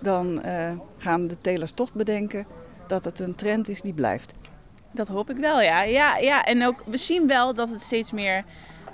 dan 0.00 0.42
uh, 0.46 0.72
gaan 0.96 1.26
de 1.26 1.40
telers 1.40 1.72
toch 1.72 1.92
bedenken 1.92 2.46
dat 2.86 3.04
het 3.04 3.18
een 3.18 3.34
trend 3.34 3.68
is 3.68 3.80
die 3.80 3.92
blijft. 3.92 4.34
Dat 4.92 5.08
hoop 5.08 5.30
ik 5.30 5.36
wel, 5.36 5.60
ja. 5.60 5.82
ja, 5.82 6.16
ja. 6.16 6.44
En 6.44 6.66
ook, 6.66 6.82
we 6.86 6.96
zien 6.96 7.26
wel 7.26 7.54
dat 7.54 7.68
het 7.68 7.80
steeds 7.80 8.12
meer 8.12 8.44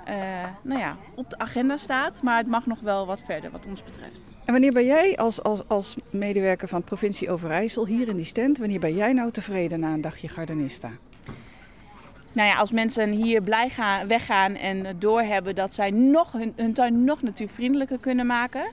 uh, 0.09 0.15
nou 0.61 0.79
ja, 0.79 0.97
op 1.15 1.29
de 1.29 1.37
agenda 1.37 1.77
staat, 1.77 2.21
maar 2.21 2.37
het 2.37 2.47
mag 2.47 2.65
nog 2.65 2.79
wel 2.79 3.05
wat 3.05 3.21
verder 3.25 3.51
wat 3.51 3.65
ons 3.67 3.83
betreft. 3.83 4.35
En 4.45 4.51
wanneer 4.51 4.73
ben 4.73 4.85
jij 4.85 5.17
als, 5.17 5.43
als, 5.43 5.67
als 5.67 5.95
medewerker 6.09 6.67
van 6.67 6.83
provincie 6.83 7.31
Overijssel 7.31 7.85
hier 7.85 8.07
in 8.07 8.15
die 8.15 8.25
stand, 8.25 8.57
wanneer 8.57 8.79
ben 8.79 8.95
jij 8.95 9.13
nou 9.13 9.31
tevreden 9.31 9.79
na 9.79 9.93
een 9.93 10.01
dagje 10.01 10.27
Gardenista? 10.27 10.91
Nou 12.31 12.49
ja, 12.49 12.55
als 12.55 12.71
mensen 12.71 13.09
hier 13.09 13.41
blij 13.41 13.69
gaan, 13.69 14.07
weggaan 14.07 14.55
en 14.55 14.95
doorhebben 14.99 15.55
dat 15.55 15.73
zij 15.73 15.91
nog 15.91 16.31
hun, 16.31 16.53
hun 16.55 16.73
tuin 16.73 17.03
nog 17.03 17.21
natuurvriendelijker 17.21 17.99
kunnen 17.99 18.25
maken. 18.25 18.69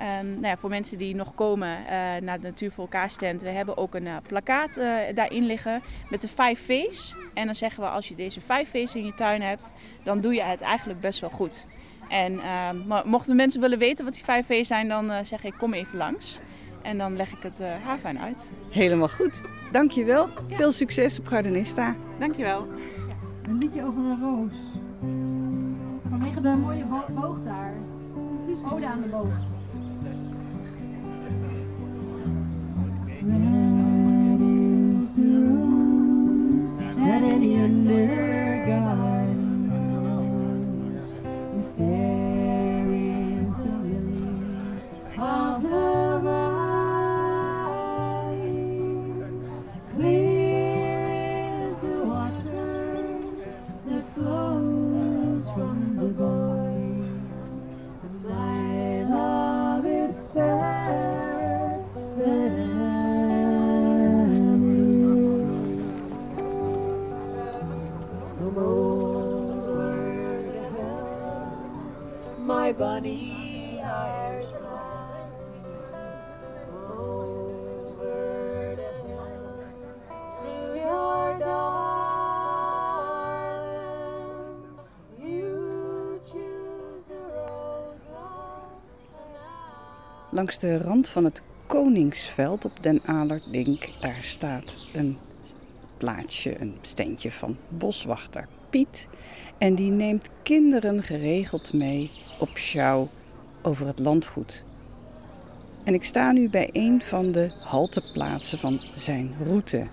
Um, 0.00 0.30
nou 0.30 0.46
ja, 0.46 0.56
voor 0.56 0.70
mensen 0.70 0.98
die 0.98 1.14
nog 1.14 1.34
komen 1.34 1.78
uh, 1.80 1.86
naar 2.20 2.40
de 2.40 2.42
Natuur 2.42 2.70
voor 2.70 2.84
elkaar 2.84 3.10
stand, 3.10 3.42
we 3.42 3.50
hebben 3.50 3.76
ook 3.76 3.94
een 3.94 4.06
uh, 4.06 4.16
plakkaat 4.26 4.78
uh, 4.78 4.98
daarin 5.14 5.46
liggen 5.46 5.82
met 6.10 6.20
de 6.20 6.28
5 6.28 6.60
V's. 6.60 7.14
En 7.34 7.44
dan 7.44 7.54
zeggen 7.54 7.82
we 7.82 7.88
als 7.88 8.08
je 8.08 8.14
deze 8.14 8.40
5 8.40 8.70
V's 8.70 8.94
in 8.94 9.04
je 9.04 9.14
tuin 9.14 9.42
hebt, 9.42 9.74
dan 10.02 10.20
doe 10.20 10.34
je 10.34 10.42
het 10.42 10.60
eigenlijk 10.60 11.00
best 11.00 11.20
wel 11.20 11.30
goed. 11.30 11.66
En 12.08 12.40
mochten 13.04 13.36
mensen 13.36 13.60
willen 13.60 13.78
weten 13.78 14.04
wat 14.04 14.14
die 14.14 14.24
5 14.24 14.46
V's 14.46 14.66
zijn, 14.66 14.88
dan 14.88 15.26
zeg 15.26 15.44
ik 15.44 15.54
kom 15.58 15.74
even 15.74 15.98
langs. 15.98 16.40
En 16.82 16.98
dan 16.98 17.16
leg 17.16 17.32
ik 17.32 17.42
het 17.42 17.58
haar 17.58 17.98
fijn 17.98 18.18
uit. 18.18 18.52
Helemaal 18.70 19.08
goed. 19.08 19.40
Dankjewel. 19.70 20.28
Ja. 20.48 20.56
Veel 20.56 20.72
succes 20.72 21.18
op 21.18 21.26
Gardenista. 21.26 21.96
Dankjewel. 22.18 22.66
Een 23.42 23.58
liedje 23.58 23.84
over 23.84 24.04
een 24.04 24.20
roos. 24.20 24.54
Vanwege 26.10 26.40
de 26.40 26.48
mooie 26.48 26.84
boog 27.14 27.38
daar. 27.44 27.74
Ode 28.72 28.86
aan 28.86 29.00
de 29.00 29.08
boog. 29.08 29.53
Langs 90.34 90.58
de 90.58 90.78
rand 90.78 91.08
van 91.08 91.24
het 91.24 91.42
Koningsveld 91.66 92.64
op 92.64 92.82
Den 92.82 93.02
Alerdink, 93.04 93.88
daar 94.00 94.18
staat 94.20 94.78
een 94.94 95.18
plaatsje, 95.96 96.60
een 96.60 96.74
steentje 96.80 97.32
van 97.32 97.56
boswachter 97.68 98.48
Piet. 98.70 99.08
En 99.58 99.74
die 99.74 99.90
neemt 99.90 100.30
kinderen 100.42 101.02
geregeld 101.02 101.72
mee 101.72 102.10
op 102.38 102.58
sjouw 102.58 103.08
over 103.62 103.86
het 103.86 103.98
landgoed. 103.98 104.64
En 105.84 105.94
ik 105.94 106.04
sta 106.04 106.32
nu 106.32 106.50
bij 106.50 106.68
een 106.72 107.02
van 107.02 107.32
de 107.32 107.50
halteplaatsen 107.60 108.58
van 108.58 108.80
zijn 108.94 109.34
route. 109.44 109.86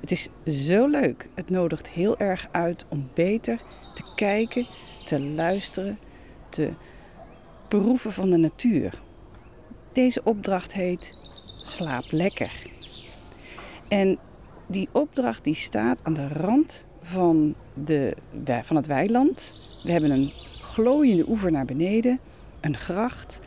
Het 0.00 0.10
is 0.10 0.28
zo 0.68 0.86
leuk. 0.86 1.28
Het 1.34 1.50
nodigt 1.50 1.88
heel 1.88 2.18
erg 2.18 2.48
uit 2.50 2.84
om 2.88 3.08
beter 3.14 3.60
te 3.94 4.02
kijken, 4.14 4.66
te 5.04 5.20
luisteren, 5.20 5.98
te 6.48 6.70
proeven 7.68 8.12
van 8.12 8.30
de 8.30 8.36
natuur. 8.36 9.02
Deze 9.94 10.20
opdracht 10.24 10.72
heet 10.72 11.14
Slaap 11.62 12.04
lekker. 12.10 12.62
En 13.88 14.18
die 14.66 14.88
opdracht 14.92 15.44
die 15.44 15.54
staat 15.54 15.98
aan 16.02 16.12
de 16.12 16.28
rand 16.28 16.86
van, 17.02 17.54
de, 17.84 18.16
van 18.62 18.76
het 18.76 18.86
weiland. 18.86 19.58
We 19.84 19.92
hebben 19.92 20.10
een 20.10 20.32
glooiende 20.60 21.28
oever 21.28 21.50
naar 21.50 21.64
beneden, 21.64 22.18
een 22.60 22.76
gracht. 22.76 23.40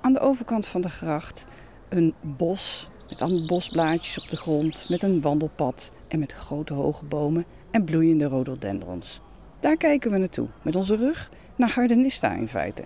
Aan 0.00 0.12
de 0.12 0.20
overkant 0.20 0.66
van 0.66 0.80
de 0.80 0.90
gracht 0.90 1.46
een 1.88 2.14
bos 2.20 2.88
Met 3.10 3.20
allemaal 3.20 3.46
bosblaadjes 3.46 4.18
op 4.18 4.28
de 4.28 4.36
grond, 4.36 4.86
met 4.88 5.02
een 5.02 5.20
wandelpad 5.20 5.92
en 6.08 6.18
met 6.18 6.32
grote 6.32 6.72
hoge 6.72 7.04
bomen 7.04 7.44
en 7.70 7.84
bloeiende 7.84 8.24
rhododendrons. 8.24 9.20
Daar 9.60 9.76
kijken 9.76 10.10
we 10.10 10.18
naartoe, 10.18 10.48
met 10.62 10.76
onze 10.76 10.96
rug 10.96 11.30
naar 11.56 11.68
Gardenista 11.68 12.34
in 12.34 12.48
feite. 12.48 12.84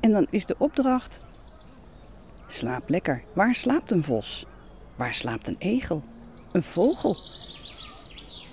En 0.00 0.12
dan 0.12 0.26
is 0.30 0.46
de 0.46 0.54
opdracht: 0.58 1.27
slaap 2.48 2.88
lekker. 2.88 3.22
Waar 3.32 3.54
slaapt 3.54 3.90
een 3.90 4.02
vos? 4.02 4.46
Waar 4.96 5.14
slaapt 5.14 5.48
een 5.48 5.56
egel? 5.58 6.02
Een 6.52 6.62
vogel? 6.62 7.16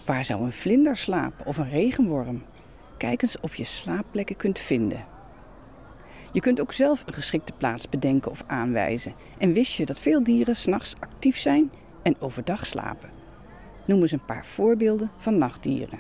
Waar 0.05 0.25
zou 0.25 0.43
een 0.43 0.51
vlinder 0.51 0.97
slapen 0.97 1.45
of 1.45 1.57
een 1.57 1.69
regenworm? 1.69 2.43
Kijk 2.97 3.21
eens 3.21 3.39
of 3.39 3.55
je 3.55 3.63
slaapplekken 3.63 4.35
kunt 4.35 4.59
vinden. 4.59 5.05
Je 6.31 6.39
kunt 6.41 6.59
ook 6.61 6.73
zelf 6.73 7.03
een 7.05 7.13
geschikte 7.13 7.53
plaats 7.57 7.89
bedenken 7.89 8.31
of 8.31 8.43
aanwijzen. 8.47 9.13
En 9.37 9.53
wist 9.53 9.73
je 9.73 9.85
dat 9.85 9.99
veel 9.99 10.23
dieren 10.23 10.55
s'nachts 10.55 10.95
actief 10.99 11.37
zijn 11.37 11.71
en 12.03 12.15
overdag 12.19 12.65
slapen? 12.65 13.09
Noem 13.85 14.01
eens 14.01 14.11
een 14.11 14.25
paar 14.25 14.45
voorbeelden 14.45 15.11
van 15.17 15.37
nachtdieren. 15.37 15.99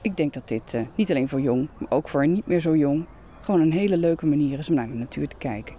Ik 0.00 0.16
denk 0.16 0.32
dat 0.32 0.48
dit 0.48 0.74
uh, 0.74 0.82
niet 0.94 1.10
alleen 1.10 1.28
voor 1.28 1.40
jong, 1.40 1.68
maar 1.78 1.90
ook 1.90 2.08
voor 2.08 2.26
niet 2.26 2.46
meer 2.46 2.60
zo 2.60 2.76
jong, 2.76 3.06
gewoon 3.44 3.60
een 3.60 3.72
hele 3.72 3.96
leuke 3.96 4.26
manier 4.26 4.58
is 4.58 4.68
om 4.68 4.74
naar 4.74 4.88
de 4.88 4.94
natuur 4.94 5.28
te 5.28 5.36
kijken. 5.36 5.76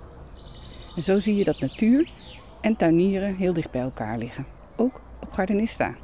En 0.95 1.03
zo 1.03 1.19
zie 1.19 1.35
je 1.35 1.43
dat 1.43 1.59
natuur 1.59 2.11
en 2.61 2.75
tuinieren 2.75 3.35
heel 3.35 3.53
dicht 3.53 3.71
bij 3.71 3.81
elkaar 3.81 4.17
liggen, 4.17 4.45
ook 4.75 5.01
op 5.21 5.31
Gardenista. 5.31 5.95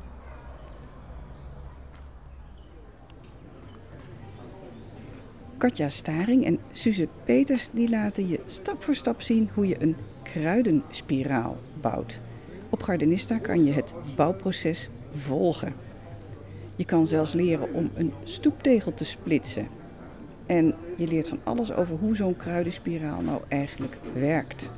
Katja 5.58 5.90
Staring 5.90 6.46
en 6.46 6.60
Suze 6.72 7.08
Peters 7.26 7.70
die 7.72 7.90
laten 7.90 8.30
je 8.30 8.40
stap 8.46 8.84
voor 8.84 8.96
stap 8.96 9.22
zien 9.22 9.50
hoe 9.54 9.68
je 9.68 9.82
een 9.82 9.96
kruidenspiraal 10.24 11.58
bouwt. 11.82 12.20
Op 12.70 12.84
Gardenista 12.84 13.38
kan 13.38 13.66
je 13.66 13.72
het 13.72 13.94
bouwproces 14.16 14.90
volgen. 15.16 15.74
Je 16.76 16.86
kan 16.86 17.08
zelfs 17.08 17.34
leren 17.34 17.74
om 17.74 17.90
een 17.94 18.14
stoeptegel 18.24 18.94
te 18.94 19.06
splitsen. 19.06 19.81
En 20.46 20.76
je 20.98 21.08
leert 21.08 21.28
van 21.28 21.40
alles 21.44 21.72
over 21.72 21.96
hoe 21.96 22.16
zo'n 22.16 22.38
kruidenspiraal 22.38 23.22
nou 23.22 23.42
eigenlijk 23.48 23.98
werkt. 24.14 24.72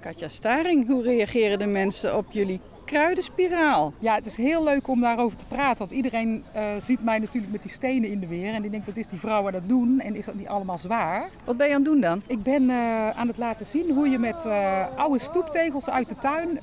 Katja 0.00 0.28
Staring, 0.28 0.86
hoe 0.86 1.02
reageren 1.02 1.58
de 1.58 1.66
mensen 1.66 2.16
op 2.16 2.26
jullie 2.30 2.60
kruidenspiraal. 2.92 3.92
Ja, 3.98 4.14
het 4.14 4.26
is 4.26 4.36
heel 4.36 4.64
leuk 4.64 4.88
om 4.88 5.00
daarover 5.00 5.38
te 5.38 5.44
praten. 5.44 5.78
Want 5.78 5.90
iedereen 5.90 6.44
uh, 6.56 6.62
ziet 6.78 7.04
mij 7.04 7.18
natuurlijk 7.18 7.52
met 7.52 7.62
die 7.62 7.70
stenen 7.70 8.10
in 8.10 8.20
de 8.20 8.26
weer. 8.26 8.54
En 8.54 8.62
die 8.62 8.70
denkt, 8.70 8.86
dat 8.86 8.96
is 8.96 9.08
die 9.08 9.18
vrouwen 9.18 9.52
dat 9.52 9.68
doen? 9.68 10.00
En 10.00 10.14
is 10.14 10.24
dat 10.24 10.34
niet 10.34 10.48
allemaal 10.48 10.78
zwaar? 10.78 11.30
Wat 11.44 11.56
ben 11.56 11.68
je 11.68 11.74
aan 11.74 11.82
het 11.82 11.90
doen 11.90 12.00
dan? 12.00 12.22
Ik 12.26 12.42
ben 12.42 12.62
uh, 12.62 13.10
aan 13.10 13.28
het 13.28 13.36
laten 13.36 13.66
zien 13.66 13.90
hoe 13.90 14.08
je 14.08 14.18
met 14.18 14.44
uh, 14.46 14.84
oude 14.96 15.18
stoeptegels 15.18 15.90
uit 15.90 16.08
de 16.08 16.16
tuin 16.18 16.60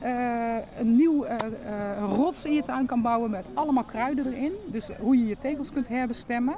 een 0.80 0.96
nieuw 0.96 1.26
rots 2.08 2.46
in 2.46 2.54
je 2.54 2.62
tuin 2.62 2.86
kan 2.86 3.02
bouwen 3.02 3.30
met 3.30 3.48
allemaal 3.54 3.84
kruiden 3.84 4.34
erin. 4.34 4.54
Dus 4.66 4.90
hoe 5.00 5.18
je 5.18 5.28
je 5.28 5.38
tegels 5.38 5.72
kunt 5.72 5.88
herbestemmen. 5.88 6.56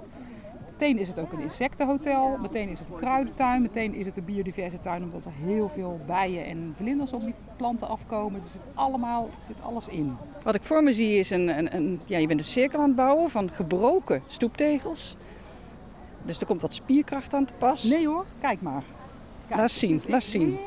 Meteen 0.82 1.00
is 1.00 1.08
het 1.08 1.20
ook 1.20 1.32
een 1.32 1.39
insectenhotel, 1.39 2.38
meteen 2.41 2.70
is 2.70 2.80
het 2.80 2.89
een 2.89 2.96
kruidentuin, 2.96 3.62
meteen 3.62 3.94
is 3.94 4.06
het 4.06 4.17
een 4.17 4.26
biodiverse 4.26 4.80
tuin 4.80 5.04
omdat 5.04 5.26
er 5.26 5.32
heel 5.32 5.70
veel 5.70 6.00
bijen 6.08 6.46
en 6.46 6.74
vlinders 6.78 7.12
op 7.12 7.22
die 7.22 7.34
planten 7.56 7.88
afkomen. 7.88 8.41
Er 8.41 8.50
zit 8.50 8.62
allemaal 8.74 9.30
zit 9.48 9.62
alles 9.62 9.88
in. 9.88 10.17
Wat 10.44 10.56
ik 10.56 10.63
voor 10.63 10.84
me 10.84 10.94
zie 10.94 11.20
is 11.20 11.30
een, 11.30 11.58
een, 11.58 11.76
een, 11.76 12.02
ja, 12.06 12.17
je 12.17 12.28
bent 12.28 12.39
een 12.39 12.46
cirkel 12.46 12.80
aan 12.80 12.88
het 12.88 12.96
bouwen 12.96 13.30
van 13.30 13.50
gebroken 13.50 14.24
stoeptegels. 14.28 15.15
Dus 16.24 16.39
er 16.39 16.46
komt 16.46 16.62
wat 16.62 16.74
spierkracht 16.74 17.34
aan 17.34 17.46
te 17.46 17.54
pas. 17.58 17.84
Nee 17.84 18.08
hoor, 18.08 18.26
kijk 18.39 18.62
maar. 18.62 18.84
Kijk, 19.48 19.60
laat 19.60 19.72
zien, 19.72 20.02
laat 20.08 20.24
zien. 20.24 20.58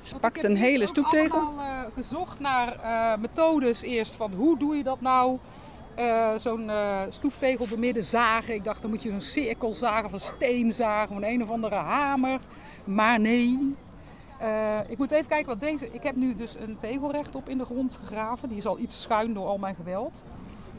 Ze 0.00 0.18
pakt 0.18 0.44
een 0.44 0.56
hele 0.56 0.86
stoeptegel. 0.86 1.40
Ik 1.40 1.48
heb 1.56 1.66
uh, 1.66 1.94
gezocht 1.94 2.40
naar 2.40 2.76
uh, 2.84 3.20
methodes 3.20 3.82
eerst 3.82 4.16
van 4.16 4.32
hoe 4.32 4.58
doe 4.58 4.76
je 4.76 4.82
dat 4.82 5.00
nou 5.00 5.38
uh, 5.98 6.34
zo'n 6.36 6.64
uh, 6.68 7.00
stoeftegel 7.08 7.68
door 7.68 7.78
midden 7.78 8.04
zagen. 8.04 8.54
Ik 8.54 8.64
dacht, 8.64 8.82
dan 8.82 8.90
moet 8.90 9.02
je 9.02 9.10
een 9.10 9.22
cirkel 9.22 9.74
zagen 9.74 10.04
of 10.04 10.12
een 10.12 10.20
steen 10.20 10.72
zagen 10.72 11.10
of 11.10 11.16
een 11.16 11.28
een 11.28 11.42
of 11.42 11.50
andere 11.50 11.74
hamer. 11.74 12.40
Maar 12.84 13.20
nee. 13.20 13.74
Uh, 14.42 14.78
ik 14.88 14.98
moet 14.98 15.10
even 15.10 15.28
kijken 15.28 15.46
wat 15.46 15.60
deze. 15.60 15.88
Ik 15.90 16.02
heb 16.02 16.16
nu 16.16 16.34
dus 16.34 16.56
een 16.58 16.76
tegel 16.76 17.10
rechtop 17.10 17.48
in 17.48 17.58
de 17.58 17.64
grond 17.64 17.98
gegraven. 18.04 18.48
Die 18.48 18.58
is 18.58 18.66
al 18.66 18.78
iets 18.78 19.00
schuin 19.00 19.34
door 19.34 19.46
al 19.46 19.58
mijn 19.58 19.74
geweld. 19.74 20.24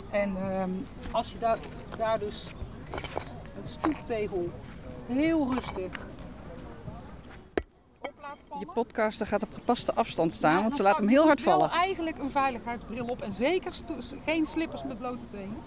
En 0.09 0.33
ehm, 0.37 0.69
als 1.11 1.31
je 1.31 1.57
daar 1.97 2.19
dus 2.19 2.47
een 3.55 3.69
stoeptegel 3.69 4.49
heel 5.07 5.53
rustig 5.53 5.91
je 8.59 8.67
podcaster 8.73 9.27
gaat 9.27 9.43
op 9.43 9.53
gepaste 9.53 9.93
afstand 9.93 10.33
staan, 10.33 10.61
want 10.61 10.75
ze 10.75 10.83
laat 10.83 10.97
hem 10.97 11.07
heel 11.07 11.25
hard 11.25 11.41
vallen. 11.41 11.69
eigenlijk 11.69 12.17
een 12.17 12.31
veiligheidsbril 12.31 13.05
op 13.05 13.21
en 13.21 13.31
zeker 13.31 13.73
geen 14.23 14.45
slippers 14.45 14.83
met 14.83 14.97
blote 14.97 15.27
tenen. 15.31 15.57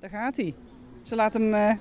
Daar 0.00 0.10
gaat 0.10 0.36
hij. 0.36 0.54
Ze 1.02 1.14
laat 1.14 1.32
hem 1.32 1.54
uh, 1.54 1.72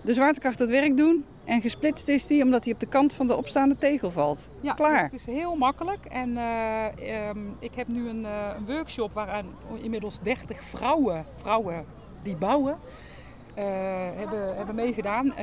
de 0.00 0.14
zwaartekracht 0.14 0.58
het 0.58 0.70
werk 0.70 0.96
doen 0.96 1.24
en 1.44 1.60
gesplitst 1.60 2.08
is 2.08 2.28
hij 2.28 2.42
omdat 2.42 2.64
hij 2.64 2.72
op 2.72 2.80
de 2.80 2.86
kant 2.86 3.14
van 3.14 3.26
de 3.26 3.36
opstaande 3.36 3.78
tegel 3.78 4.10
valt. 4.10 4.48
Ja, 4.60 4.72
Klaar. 4.72 5.02
het 5.02 5.12
is 5.12 5.24
heel 5.24 5.56
makkelijk. 5.56 6.04
En 6.04 6.30
uh, 6.30 7.28
um, 7.28 7.56
ik 7.58 7.74
heb 7.74 7.88
nu 7.88 8.08
een, 8.08 8.22
uh, 8.22 8.48
een 8.56 8.66
workshop 8.66 9.12
waaraan 9.12 9.46
inmiddels 9.82 10.20
30 10.20 10.62
vrouwen, 10.62 11.24
vrouwen 11.36 11.84
die 12.22 12.36
bouwen, 12.36 12.78
uh, 13.58 13.64
hebben, 14.14 14.56
hebben 14.56 14.74
meegedaan. 14.74 15.26
Uh, 15.26 15.34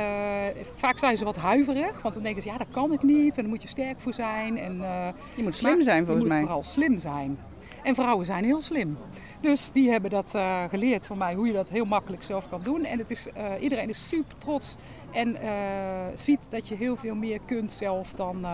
vaak 0.75 0.97
zijn 0.97 1.17
ze 1.17 1.25
wat 1.25 1.37
huiverig, 1.37 2.01
want 2.01 2.13
dan 2.13 2.23
denken 2.23 2.41
ze, 2.41 2.49
ja, 2.49 2.57
dat 2.57 2.67
kan 2.71 2.93
ik 2.93 3.03
niet. 3.03 3.35
En 3.37 3.41
daar 3.41 3.51
moet 3.51 3.61
je 3.61 3.67
sterk 3.67 3.99
voor 3.99 4.13
zijn. 4.13 4.57
En, 4.57 4.77
uh, 4.77 5.07
je 5.35 5.43
moet 5.43 5.55
slim 5.55 5.83
zijn 5.83 6.05
volgens 6.05 6.27
mij. 6.27 6.35
Je 6.35 6.41
moet 6.41 6.51
vooral 6.51 6.71
slim 6.71 6.99
zijn. 6.99 7.39
En 7.83 7.95
vrouwen 7.95 8.25
zijn 8.25 8.43
heel 8.43 8.61
slim. 8.61 8.97
Dus 9.41 9.69
die 9.73 9.89
hebben 9.89 10.09
dat 10.09 10.37
geleerd 10.69 11.05
van 11.05 11.17
mij, 11.17 11.33
hoe 11.33 11.47
je 11.47 11.53
dat 11.53 11.69
heel 11.69 11.85
makkelijk 11.85 12.23
zelf 12.23 12.49
kan 12.49 12.61
doen. 12.63 12.85
En 12.85 12.97
het 12.97 13.11
is, 13.11 13.27
iedereen 13.59 13.89
is 13.89 14.07
super 14.07 14.37
trots 14.37 14.75
en 15.11 15.37
ziet 16.15 16.47
dat 16.49 16.67
je 16.67 16.75
heel 16.75 16.95
veel 16.95 17.15
meer 17.15 17.39
kunt 17.45 17.71
zelf 17.71 18.13
dan, 18.13 18.45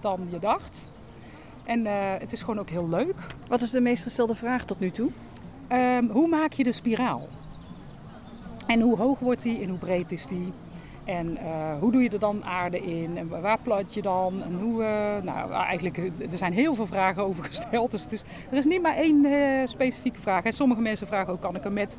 dan 0.00 0.26
je 0.30 0.38
dacht. 0.38 0.88
En 1.64 1.86
het 2.20 2.32
is 2.32 2.40
gewoon 2.40 2.58
ook 2.58 2.70
heel 2.70 2.88
leuk. 2.88 3.14
Wat 3.48 3.62
is 3.62 3.70
de 3.70 3.80
meest 3.80 4.02
gestelde 4.02 4.34
vraag 4.34 4.64
tot 4.64 4.80
nu 4.80 4.90
toe? 4.90 5.10
Um, 5.72 6.10
hoe 6.10 6.28
maak 6.28 6.52
je 6.52 6.64
de 6.64 6.72
spiraal? 6.72 7.28
En 8.66 8.80
hoe 8.80 8.96
hoog 8.96 9.18
wordt 9.18 9.42
die 9.42 9.62
en 9.62 9.68
hoe 9.68 9.78
breed 9.78 10.12
is 10.12 10.26
die? 10.26 10.52
En 11.04 11.30
uh, 11.30 11.78
hoe 11.80 11.92
doe 11.92 12.02
je 12.02 12.10
er 12.10 12.18
dan 12.18 12.44
aarde 12.44 12.80
in? 12.80 13.18
En 13.18 13.40
waar 13.40 13.58
plant 13.62 13.94
je 13.94 14.02
dan? 14.02 14.42
En 14.42 14.58
hoe, 14.60 14.82
uh, 14.82 15.22
nou, 15.22 15.52
eigenlijk, 15.52 15.96
er 15.98 16.38
zijn 16.38 16.52
heel 16.52 16.74
veel 16.74 16.86
vragen 16.86 17.22
over 17.28 17.44
gesteld. 17.44 17.90
Dus 17.90 18.22
er 18.50 18.56
is 18.56 18.64
niet 18.64 18.82
maar 18.82 18.96
één 18.96 19.26
specifieke 19.68 20.20
vraag. 20.20 20.44
En 20.44 20.52
sommige 20.52 20.80
mensen 20.80 21.06
vragen 21.06 21.32
ook, 21.32 21.40
kan 21.40 21.56
ik 21.56 21.64
er 21.64 21.72
met 21.72 21.96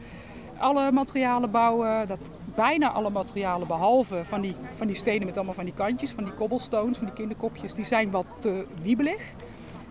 alle 0.58 0.92
materialen 0.92 1.52
bouwen? 1.52 2.08
Dat 2.08 2.20
bijna 2.56 2.92
alle 2.92 3.10
materialen, 3.10 3.68
behalve 3.68 4.22
van 4.24 4.42
die, 4.42 4.56
van 4.76 4.88
die 4.88 4.96
stenen 4.96 5.26
met 5.26 5.36
allemaal 5.36 5.54
van 5.54 5.66
die 5.66 5.74
kantjes, 5.74 6.12
van 6.12 6.24
die 6.24 6.34
cobblestones, 6.34 6.98
van 6.98 7.06
die 7.06 7.16
kinderkopjes, 7.16 7.74
die 7.74 7.86
zijn 7.86 8.12
wat 8.12 8.26
te 8.40 8.66
wiebelig. 8.82 9.22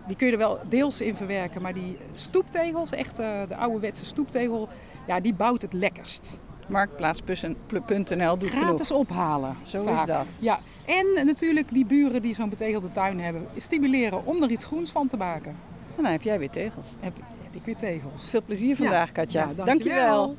Die 0.07 0.15
kun 0.15 0.27
je 0.27 0.33
er 0.33 0.39
wel 0.39 0.59
deels 0.69 1.01
in 1.01 1.15
verwerken, 1.15 1.61
maar 1.61 1.73
die 1.73 1.97
stoeptegels, 2.15 2.91
echt 2.91 3.15
de 3.15 3.55
ouderwetse 3.57 4.05
stoeptegel, 4.05 4.69
ja, 5.07 5.19
die 5.19 5.33
bouwt 5.33 5.61
het 5.61 5.73
lekkerst. 5.73 6.39
Marktplaats.nl 6.67 8.37
doet 8.37 8.49
Gratis 8.49 8.91
ophalen. 8.91 9.57
Zo 9.63 9.83
vaak. 9.83 10.07
is 10.07 10.13
dat. 10.13 10.27
Ja. 10.39 10.59
En 10.85 11.25
natuurlijk 11.25 11.69
die 11.69 11.85
buren 11.85 12.21
die 12.21 12.35
zo'n 12.35 12.49
betegelde 12.49 12.91
tuin 12.91 13.19
hebben, 13.19 13.47
stimuleren 13.57 14.25
om 14.25 14.43
er 14.43 14.49
iets 14.51 14.65
groens 14.65 14.91
van 14.91 15.07
te 15.07 15.17
maken. 15.17 15.55
En 15.95 16.03
dan 16.03 16.11
heb 16.11 16.21
jij 16.21 16.39
weer 16.39 16.49
tegels. 16.49 16.87
Heb, 16.99 17.15
heb 17.43 17.53
ik 17.55 17.65
weer 17.65 17.75
tegels. 17.75 18.29
Veel 18.29 18.41
plezier 18.41 18.75
vandaag, 18.75 19.11
Katja. 19.11 19.49
Ja, 19.55 19.63
dankjewel. 19.63 20.35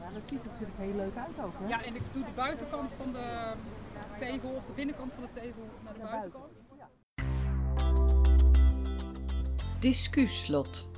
Ja, 0.00 0.06
dat 0.14 0.28
ziet 0.28 0.42
er 0.42 0.48
natuurlijk 0.50 0.78
heel 0.78 0.94
leuk 0.96 1.16
uit 1.16 1.44
ook. 1.44 1.52
Hè? 1.62 1.68
Ja, 1.68 1.84
en 1.84 1.94
ik 1.94 2.02
doe 2.12 2.24
de 2.24 2.30
buitenkant 2.34 2.92
van 3.02 3.12
de 3.12 3.52
tegel 4.18 4.50
of 4.50 4.64
de 4.66 4.72
binnenkant 4.74 5.12
van 5.12 5.22
de 5.22 5.40
tegel 5.40 5.68
naar 5.84 5.94
de 5.94 6.00
buitenkant. 6.00 6.52
Discuslot. 9.80 10.88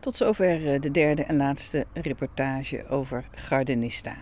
Tot 0.00 0.16
zover 0.16 0.72
eh, 0.72 0.80
de 0.80 0.90
derde 0.90 1.24
en 1.24 1.36
laatste 1.36 1.86
reportage 1.92 2.88
over 2.88 3.28
Gardenista. 3.34 4.16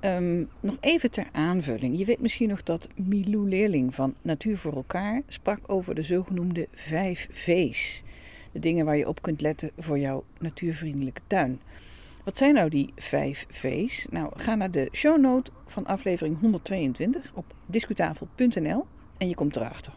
Um, 0.00 0.48
nog 0.60 0.76
even 0.80 1.10
ter 1.10 1.28
aanvulling. 1.32 1.98
Je 1.98 2.04
weet 2.04 2.20
misschien 2.20 2.48
nog 2.48 2.62
dat 2.62 2.88
Milou 2.96 3.48
Leerling 3.48 3.94
van 3.94 4.14
Natuur 4.22 4.58
voor 4.58 4.72
elkaar 4.72 5.22
sprak 5.26 5.58
over 5.66 5.94
de 5.94 6.02
zogenoemde 6.02 6.68
vijf 6.74 7.28
V's. 7.30 8.02
De 8.52 8.58
dingen 8.58 8.84
waar 8.84 8.96
je 8.96 9.08
op 9.08 9.22
kunt 9.22 9.40
letten 9.40 9.70
voor 9.78 9.98
jouw 9.98 10.24
natuurvriendelijke 10.38 11.20
tuin. 11.26 11.60
Wat 12.24 12.36
zijn 12.36 12.54
nou 12.54 12.68
die 12.68 12.92
vijf 12.96 13.46
V's? 13.48 14.06
Nou, 14.10 14.32
ga 14.36 14.54
naar 14.54 14.70
de 14.70 14.88
shownote 14.92 15.50
van 15.66 15.86
aflevering 15.86 16.40
122 16.40 17.32
op 17.34 17.54
discutafel.nl 17.66 18.86
en 19.18 19.28
je 19.28 19.34
komt 19.34 19.56
erachter. 19.56 19.92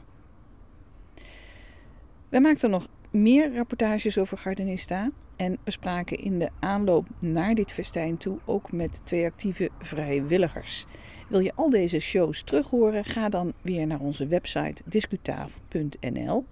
Wij 2.30 2.42
maakten 2.42 2.70
nog 2.70 2.88
meer 3.16 3.56
rapportages 3.56 4.18
over 4.18 4.38
Gardenista. 4.38 5.12
En 5.36 5.58
we 5.64 5.72
spraken 5.72 6.18
in 6.20 6.40
de 6.40 6.50
aanloop 6.60 7.08
naar 7.20 7.56
dit 7.56 7.72
festijn 7.72 8.18
toe 8.18 8.38
ook 8.46 8.72
met 8.72 9.02
twee 9.04 9.26
actieve 9.26 9.70
vrijwilligers. 9.80 10.86
Wil 11.28 11.40
je 11.40 11.52
al 11.56 11.70
deze 11.70 12.00
shows 12.00 12.44
terughoren? 12.44 13.06
Ga 13.06 13.30
dan 13.30 13.54
weer 13.62 13.88
naar 13.88 14.00
onze 14.00 14.28
website 14.28 14.84
discutafel.nl 14.86 16.46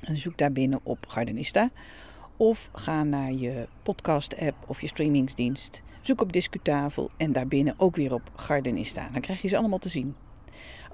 en 0.00 0.16
zoek 0.16 0.38
daar 0.38 0.52
binnen 0.52 0.80
op 0.82 1.06
Gardenista. 1.08 1.70
Of 2.36 2.68
ga 2.72 3.04
naar 3.04 3.32
je 3.32 3.68
podcast-app 3.82 4.56
of 4.66 4.80
je 4.80 4.86
streamingsdienst. 4.86 5.82
Zoek 6.00 6.20
op 6.20 6.32
Discutafel 6.32 7.10
en 7.16 7.32
daarbinnen 7.32 7.74
ook 7.76 7.96
weer 7.96 8.14
op 8.14 8.30
Gardenista. 8.34 9.08
Dan 9.12 9.20
krijg 9.20 9.42
je 9.42 9.48
ze 9.48 9.56
allemaal 9.56 9.78
te 9.78 9.88
zien. 9.88 10.14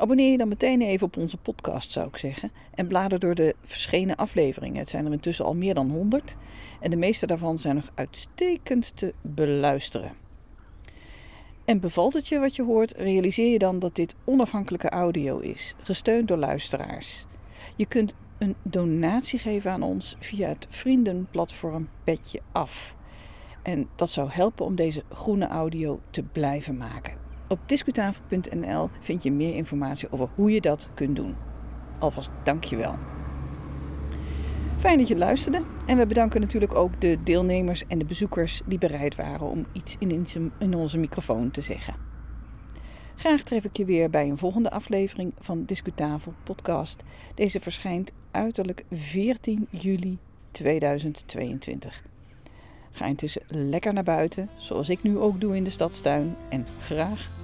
Abonneer 0.02 0.30
je 0.30 0.38
dan 0.38 0.48
meteen 0.48 0.82
even 0.82 1.06
op 1.06 1.16
onze 1.16 1.36
podcast, 1.36 1.90
zou 1.90 2.08
ik 2.08 2.16
zeggen. 2.16 2.50
En 2.74 2.86
blader 2.86 3.18
door 3.18 3.34
de 3.34 3.54
verschenen 3.64 4.16
afleveringen. 4.16 4.78
Het 4.78 4.88
zijn 4.88 5.06
er 5.06 5.12
intussen 5.12 5.44
al 5.44 5.54
meer 5.54 5.74
dan 5.74 5.90
100. 5.90 6.36
En 6.80 6.90
de 6.90 6.96
meeste 6.96 7.26
daarvan 7.26 7.58
zijn 7.58 7.74
nog 7.74 7.90
uitstekend 7.94 8.96
te 8.96 9.14
beluisteren. 9.20 10.10
En 11.64 11.80
bevalt 11.80 12.12
het 12.12 12.28
je 12.28 12.38
wat 12.38 12.56
je 12.56 12.62
hoort, 12.62 12.92
realiseer 12.96 13.52
je 13.52 13.58
dan 13.58 13.78
dat 13.78 13.94
dit 13.94 14.14
onafhankelijke 14.24 14.88
audio 14.88 15.38
is, 15.38 15.74
gesteund 15.82 16.28
door 16.28 16.38
luisteraars. 16.38 17.26
Je 17.76 17.86
kunt 17.86 18.14
een 18.38 18.54
donatie 18.62 19.38
geven 19.38 19.70
aan 19.70 19.82
ons 19.82 20.16
via 20.20 20.48
het 20.48 20.66
vriendenplatform 20.68 21.88
Petje 22.04 22.40
Af. 22.52 22.94
En 23.62 23.88
dat 23.94 24.10
zou 24.10 24.30
helpen 24.30 24.64
om 24.64 24.74
deze 24.74 25.02
groene 25.12 25.46
audio 25.46 26.00
te 26.10 26.22
blijven 26.22 26.76
maken. 26.76 27.21
Op 27.52 27.60
discutafel.nl 27.66 28.90
vind 29.00 29.22
je 29.22 29.32
meer 29.32 29.54
informatie 29.54 30.12
over 30.12 30.28
hoe 30.34 30.52
je 30.52 30.60
dat 30.60 30.90
kunt 30.94 31.16
doen. 31.16 31.34
Alvast 31.98 32.30
dankjewel. 32.44 32.94
Fijn 34.78 34.98
dat 34.98 35.08
je 35.08 35.16
luisterde. 35.16 35.62
En 35.86 35.96
we 35.96 36.06
bedanken 36.06 36.40
natuurlijk 36.40 36.74
ook 36.74 37.00
de 37.00 37.18
deelnemers 37.22 37.86
en 37.86 37.98
de 37.98 38.04
bezoekers 38.04 38.62
die 38.66 38.78
bereid 38.78 39.16
waren 39.16 39.46
om 39.46 39.66
iets 39.72 39.96
in 40.58 40.74
onze 40.74 40.98
microfoon 40.98 41.50
te 41.50 41.60
zeggen. 41.60 41.94
Graag 43.16 43.42
tref 43.42 43.64
ik 43.64 43.76
je 43.76 43.84
weer 43.84 44.10
bij 44.10 44.28
een 44.28 44.38
volgende 44.38 44.70
aflevering 44.70 45.32
van 45.40 45.64
Discutafel 45.64 46.34
Podcast. 46.42 47.02
Deze 47.34 47.60
verschijnt 47.60 48.12
uiterlijk 48.30 48.84
14 48.90 49.66
juli 49.70 50.18
2022. 50.50 52.02
Ga 52.90 53.06
intussen 53.06 53.42
lekker 53.46 53.92
naar 53.92 54.02
buiten, 54.02 54.50
zoals 54.56 54.88
ik 54.88 55.02
nu 55.02 55.18
ook 55.18 55.40
doe 55.40 55.56
in 55.56 55.64
de 55.64 55.70
stadstuin. 55.70 56.36
En 56.48 56.66
graag 56.80 57.30